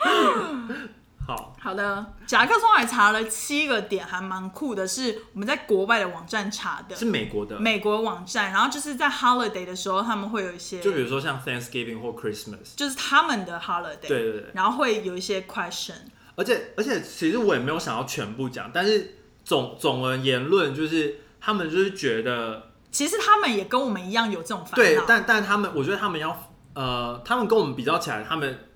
[1.30, 6.96] 好，好的，甲克松还查了七个点，还蛮酷的，是我们在国外的网站查的。
[6.96, 14.50] 是，美国的，美国网站，然后就是在 holiday 的时候，他们会有一些，就比如说像 Thanksgiving 或 Christmas，就是他们的 holiday，对对对。
[14.54, 15.92] 然后会有一些 question，
[16.34, 28.66] 而且而且，其实我也没有想要全部讲，但是总总而言论就是，他们就是觉得其实他们也跟我们一样有这种烦恼，对，但但他们，我觉得他们要呃，他们跟我们比较起来，他们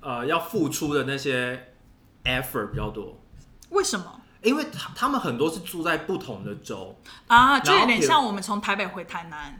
[0.00, 1.69] 呃要付出的那些
[2.24, 3.20] effort 比较多，
[3.70, 4.20] 为什么？
[4.42, 6.96] 因为他他们很多是住在不同的州，
[7.26, 7.60] 啊？
[7.60, 9.58] 就有点像我们从台北回台南，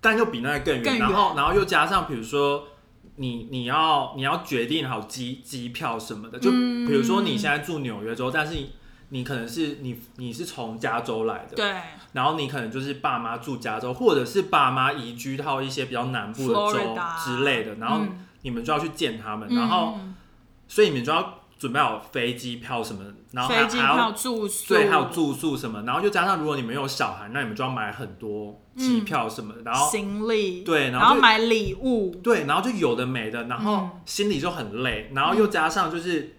[0.00, 2.68] 但又比那个更远，更然后然后又加上比如说
[3.16, 6.86] 你你要你要决定好机机票什么的，就嗯。
[6.86, 8.72] 比如说你现在住纽约州，但是你
[9.08, 11.74] 你可能是你你是从加州来的，对。
[12.12, 18.24] 然后你可能就是爸妈住加州，或者是爸妈移居到一些比较南部的州之类的，然后嗯。
[18.42, 20.14] 你们就要去见他们，然后嗯
[20.68, 33.90] 所以你们就要准备好飞机票什么的，然后还飞机还要票住宿，对，还有住宿什么，然后又加上如果你们有小孩，那你们就要买很多机票什么的，然后行李，对然后买礼物，对，然后就有的没的，然后嗯。
[34.06, 36.36] 心里就很累，然后又加上就是，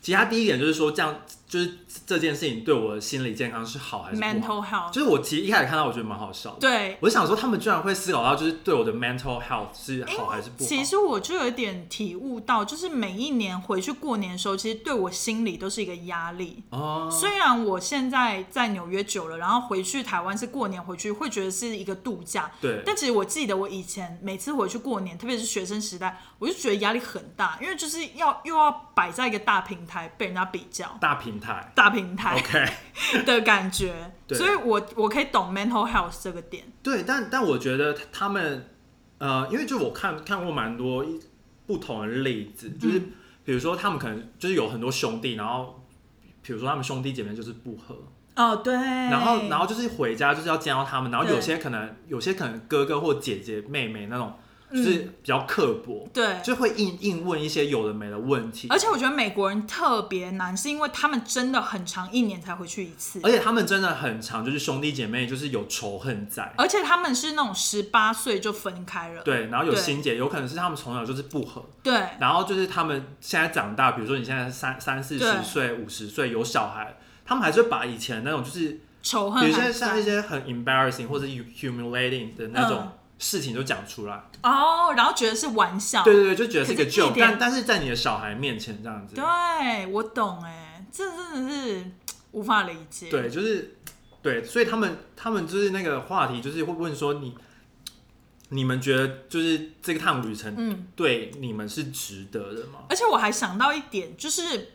[0.00, 1.14] 其他第一点就是说这样，
[1.52, 1.70] 就是
[2.06, 6.60] 这件事情对我的心理健康是好还是不好？mental health，就是我其实一开始看到，我觉得蛮好笑的。
[6.60, 6.96] 对。
[7.02, 10.66] 我想说，他们居然会思考到，就是对我的 mental health 是好还是不好？
[10.66, 16.62] 其实我就有一点体悟到，就是每一年回去过年的时候，其实对我心里都是一个压力。
[16.70, 22.50] 哦，虽然我现在在纽约久了，然后回去台湾是过年回去，会觉得是一个度假。
[22.62, 32.64] 对，但其实我记得我以前每次回去过年，特别是学生时代，我就觉得压力很大，因为就是要又要摆在一个大平台被人家比较，大平台大平台，OK，
[33.26, 34.38] 的感觉， 对。
[34.38, 36.64] 所以我我可以懂 mental health 这个点。
[36.82, 38.66] 对，但但我觉得他们，
[39.18, 41.04] 呃，因为就我看看过蛮多
[41.66, 43.12] 不同的例子，就是嗯
[43.44, 45.84] 比如说他们可能就是有很多兄弟，然后
[46.42, 47.96] 比如说他们兄弟姐妹就是不和，
[48.36, 54.32] 哦，对，然后然后就是回家就是要见到他们，然后有些可能有些可能哥哥或姐姐妹妹那种，
[54.72, 66.52] 就是比较刻薄，对，就会硬硬问一些有的没的问题，而且我觉得美国人特别难，是因为他们真的很长，一年才回去一次，而且他们真的很长，就是兄弟姐妹就是有仇恨在。
[66.56, 71.92] 而且他们是那种十八岁就分开了，对，然后有对心结，有可能是他们从小就是不和，对。
[72.18, 82.92] 然后就是他们现在长大，比如说你现在三三四十岁、五十岁有小孩，他们还是会把以前那种就是，仇恨比如还像像一些很 embarrassing 或者 humiliating 的那种嗯
[83.22, 84.24] 事情都讲出来。
[84.42, 91.90] 哦，然后觉得是玩笑，对对对，就觉得是个 joke，点但但是在你的小孩面前这样子，对我懂哎，这真的是
[92.32, 93.76] 无法理解，对，就是
[94.20, 97.34] 对，所以他们他们就是那个话题，就是会问说你。
[98.54, 102.80] 你们觉得就是这趟旅程嗯，对你们是值得的吗？
[102.90, 104.72] 而且我还想到一点，就是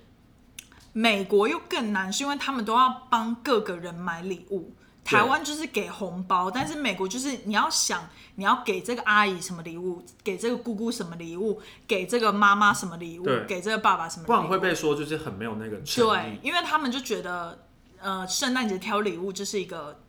[0.94, 4.74] 美国又更难，是因为他们都要帮各个人买礼物。
[5.10, 5.20] 对。
[5.20, 17.66] 台湾就是给红包，但是美国就是你要想，你要给这个阿姨什么礼物，给这个姑姑什么礼物，给这个妈妈什么礼物对，给这个爸爸什么礼物，不然会被说就是很没有那个诚对。，因为他们就觉得，
[18.00, 20.00] 呃，圣诞节挑礼物就是一个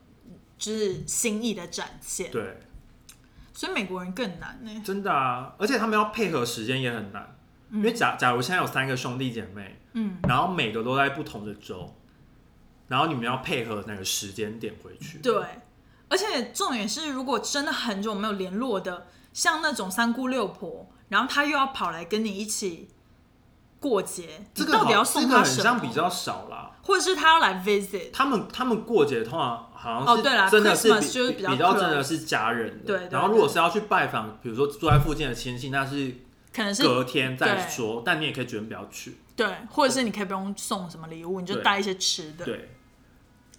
[0.57, 2.59] 就是心意的展现，对，
[3.53, 4.81] 所以美国人更难呢。
[4.85, 7.35] 真的啊，而且他们要配合时间也很难，
[7.71, 11.95] 因为假假如现在有三个兄弟姐妹，嗯，然后每个都在不同的州，
[12.89, 15.41] 然后你们要配合那个时间点回去，对，
[16.09, 22.89] 而且重点是，如果真的很久没有联络的，像那种三姑六婆，然后他又要跑来跟你一起
[23.79, 25.63] 过节，这个到底要好这个很送他什么？
[25.63, 26.71] 像比较少啦。
[26.81, 36.15] 或者是他要来 visit，他们他们过节通常好像是哦对啦真的是就是比比较比较真的是家人的，对对然后如果是要去拜访，比如说住在附近的亲戚，那是
[36.51, 39.19] 可能是隔天再说，但你也可以决定不要去。
[39.35, 42.43] 对，或者是你可以不用送什么礼物，你就带一些吃的。
[42.43, 42.71] 对，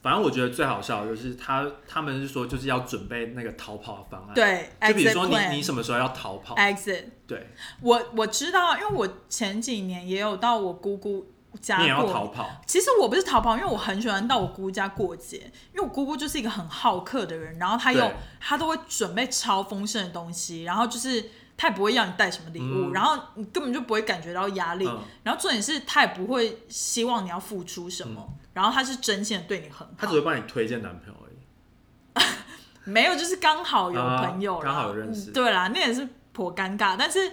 [0.02, 7.48] 反正我觉得最好笑的就是他他们是说就是要准备那个逃跑的方案，，对就比如说你你什么时候要逃跑，exit，对，
[7.80, 11.26] 我我知道，因为我前几年也有到我姑姑
[11.60, 15.38] 家你也要过逃跑，其实我不是逃跑，因为我很喜欢到我姑姑家过节，
[15.74, 18.14] 因为我姑姑就是一个很好客的人，然后她又对。
[18.40, 22.92] 她都会准备超丰盛的东西，然后就是她也不会要你带什么礼物，嗯。
[22.92, 24.98] 然后你根本就不会感觉到压力，嗯。
[25.24, 29.94] 然后重点是她也不会希望你要付出什么，然后他是真心的对你很好。
[29.98, 32.26] 他只，会帮你推荐男朋友而已。
[32.90, 35.30] 没有就是刚好有啊朋友啦、刚好有认识。
[35.30, 37.30] 嗯对啦，那也是颇尴尬，但是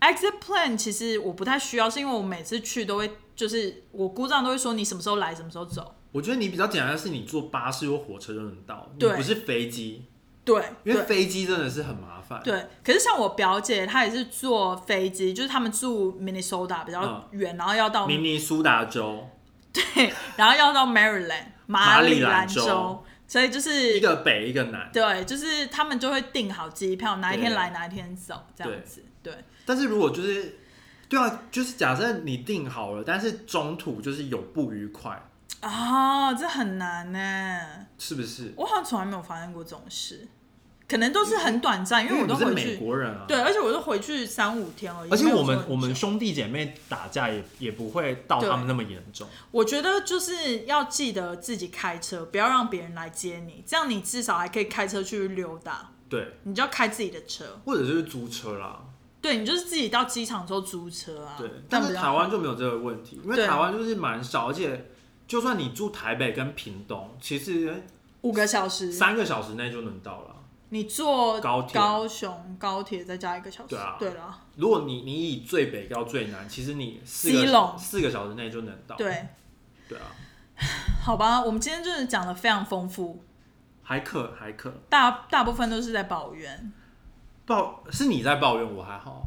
[0.00, 5.94] exit plan 其实我不太需要，是因为我每次去都会就是我姑丈都会说你什么时候来什么时候走。
[6.12, 10.04] 我觉得你比较简单的是，你坐巴士或火车就能到，你不是飞机，
[10.44, 11.02] 对，因为对。
[11.02, 12.40] 飞机真的是很麻烦。
[12.44, 17.38] 对，可是像我表姐，她也是坐飞机，就是他们住 Minnesota 比较嗯。
[17.38, 19.28] 远，然后要到明尼苏达州
[19.74, 29.02] 对， 然后要到 Maryland 马里兰州所以就是一个北一个南，对，就是他们就会订好机票，哪一天对来哪一天走这样子。
[29.22, 29.34] 对，
[29.66, 30.58] 但是如果就是
[31.08, 35.20] 对啊，就是假设你订好了，但是中途就是有不愉快，
[35.62, 37.60] 哦，这很难呢。
[37.98, 38.52] 是不是？
[38.56, 40.28] 我好像从来没有发生过这种事，
[40.86, 42.76] 可能都是很短暂，因为我你是美都回去。
[42.76, 45.10] 国人啊，对，而且我都回去三五天而已。
[45.10, 49.26] 而且我们我们兄弟姐妹打架也也不会到他们那么严重。
[49.50, 55.90] 我觉得就是要记得自己开车，不要让别人来接你，这样你至少还可以开车去溜达。
[56.08, 57.44] 对，你就要开自己的车。
[57.64, 58.80] 或者就是租车啦。
[59.22, 61.34] 对你就是自己到机场之后租车啊。
[61.38, 64.90] 对，但台湾就没有这个问题，因为台湾就是蛮少，而且
[65.26, 67.82] 就算你住台北跟屏东，其实
[68.20, 70.33] 五个小时，三个小时内就能到了。
[70.74, 73.68] 你坐高铁高雄高铁再加一个小时。
[73.68, 78.96] 对啊对了，如果你你以最北到最南，其实你四个四个小时内就能到。
[78.96, 79.28] 对，
[79.88, 80.10] 对啊，
[81.00, 83.22] 好吧，我们今天真的讲的非常丰富，
[83.84, 84.82] 还可还可。
[84.88, 86.72] 大大部分都是在抱怨。
[87.46, 89.22] 抱是你在抱怨，我还好。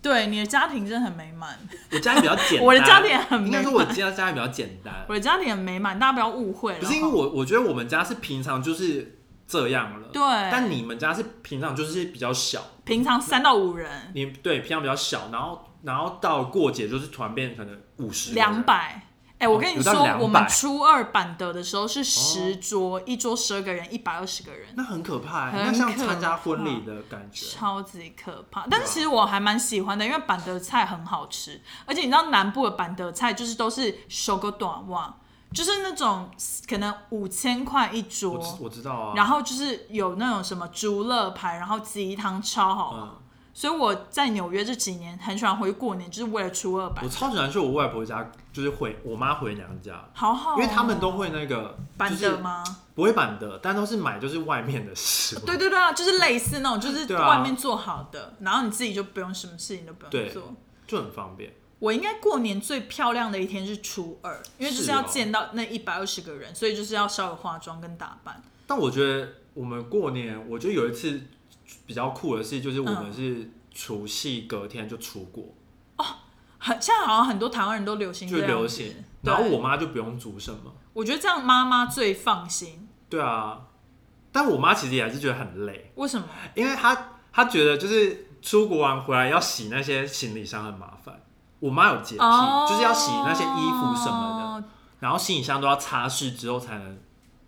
[0.00, 1.58] 对，你的家庭真的很美满，
[1.92, 6.80] 我家里比较简单， 我的家庭很应该美说我家家里比较简单，我的家庭很美满，大家不要误会了。
[6.80, 9.15] 不是因为我我觉得我们家是平常就是
[9.46, 10.22] 这样了，对。
[10.50, 19.02] 但你们家是平常就是比较小，平常三到五人，你对平常比较小，然后然后到过节就是突然变可能五十两百。
[19.38, 27.44] 哎、我跟你说，有到200我们初二板德的时候是十桌，一桌十二个人，一百二十个人，那很可怕欸，很那像可参加婚怕礼的感觉。
[27.46, 28.66] 超级可怕。
[28.70, 35.14] 但是其实我还蛮喜欢的，因为板德菜很好吃，而且你知道南部的板德菜就是都是收个短袜，
[35.52, 36.30] 就是那种
[36.68, 42.98] 可能五千块一我知桌，我知道啊，然后就是有那种什么竹乐牌，然后鸡汤超好喝。
[42.98, 43.16] 嗯，
[43.54, 52.62] 所以我在纽约这几年很喜欢回过年，就是为了初二板我，超喜欢去我外婆家，就是回我妈回娘家，好好、哦，因为他们都会那个板就是德吗？
[52.94, 55.40] 不会板的，但都是买就是外面的食物。
[55.46, 60.54] 对对对啊，就是类似那种，就是对啊外面做好的，然后你自己就不用什么事情都不对用做。
[60.86, 61.52] 就很方便。
[61.86, 68.42] 我应该过年最漂亮的一天是初二，因为就是要见到那一百二十个人，所以就是要稍微化妆跟打扮。
[68.66, 71.22] 但我觉得我们过年，我觉得有一次
[71.86, 75.54] 比较酷的事，就是我们嗯是除夕隔天就出国，
[76.58, 80.74] 很现在好像很多台湾人都流行就流行，然后我妈就不用煮什么。
[80.92, 82.88] 我觉得这样妈妈最放心。
[83.08, 83.66] 对啊，
[84.32, 86.26] 但我妈其实也还是觉得很累，为什么？
[86.56, 91.22] 因为她她觉得就是出国完回来要洗那些行李箱很麻烦。
[91.60, 94.68] 我妈有洁癖，哦，就是要洗那些衣服什么的，
[95.00, 96.98] 然后行李箱都要擦拭之后才能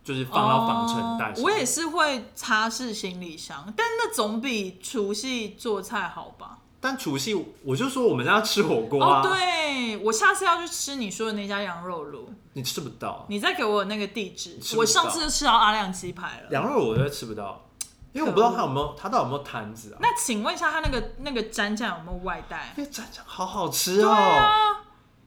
[0.03, 6.59] 就是放到防尘袋、哦我也是会擦拭行李箱，但那总比除夕做菜好吧？
[6.81, 7.35] 但除夕
[7.65, 13.27] 我就说我们家要吃火锅啊，哦，对，我下次要去吃你说的那家羊肉炉，你吃不到。
[13.29, 16.51] 你再给我那个地址我上次就吃到阿亮鸡排了。
[16.51, 17.68] 羊肉我都吃不到，
[18.13, 19.99] 因为我不知道他有没有，他到底有没有摊子啊？
[20.01, 22.73] 那请问一下，他那个那个蘸酱有没有外带？
[22.77, 24.51] 那蘸酱好好吃对哦、啊，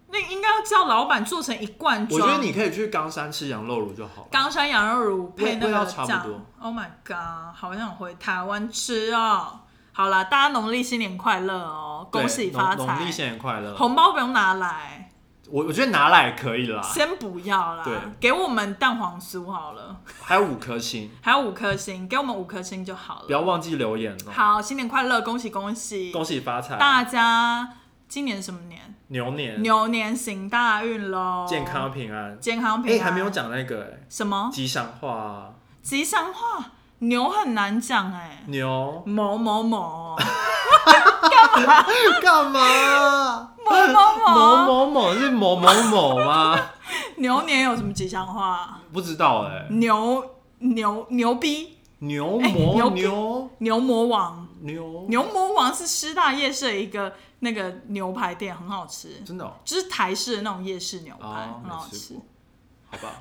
[0.08, 2.20] 那应该要叫老板做成一罐装。
[2.20, 4.28] 我觉得你可以去冈山吃羊肉炉就好了。
[4.32, 6.42] 冈山羊肉炉配那个酱差不多。
[6.60, 9.60] Oh my god，好想回台湾吃哦。
[9.94, 13.12] 好啦，大家农历新年快乐哦，对恭喜发农农历财。
[13.12, 13.76] 新年快乐！
[13.76, 15.01] 红包不用拿来，
[15.52, 23.26] 我我觉得拿来可以啦，先不要啦对，给我们蛋黄酥好了，还有五颗星，还有五颗星，给我们五颗星就好了。
[23.28, 24.32] 不要忘记留言哦。
[24.32, 26.12] 好，新年快乐，恭喜恭喜！
[26.12, 26.78] 恭喜发财！
[26.78, 27.68] 大家
[28.08, 28.96] 今年什么年？
[29.08, 31.46] 牛年牛年行大运喽！
[31.46, 32.32] 健康平安。
[32.32, 33.04] 哎、健康平安。
[33.04, 35.50] 还没有讲那个哎、什么吉祥话啊，
[35.82, 36.66] 吉祥话？
[37.00, 40.16] 牛很难讲哎、牛某某某
[42.22, 43.54] 干嘛？
[43.66, 44.36] 某某某。
[44.36, 46.60] 某，某某是某某某吗？
[47.18, 48.80] 牛年有什么吉祥话？
[48.92, 50.24] 不知道哎、牛
[50.60, 53.02] 牛牛逼，牛魔逼。
[53.02, 53.50] 牛？
[53.60, 54.48] 牛魔王。
[54.62, 55.06] 牛？
[55.08, 62.16] 牛魔王是师大夜市的一个那个牛排店，很好吃，真的哦、就是台式的那种夜市牛排，哦很好吃吃。
[62.90, 63.14] 好吧，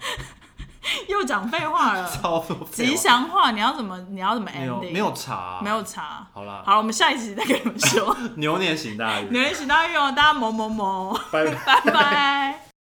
[1.09, 2.11] 又讲废话了。
[2.72, 3.99] 吉祥话你要怎么？
[4.11, 4.93] 你要怎么没有 ending？
[4.93, 6.27] 没有查、没有查。
[6.32, 8.16] 好啦，好了，我们下一集再跟你们说。
[8.36, 11.81] 牛年行大运，牛年行大运哦，大家某某某，拜拜。
[11.85, 12.69] 拜拜。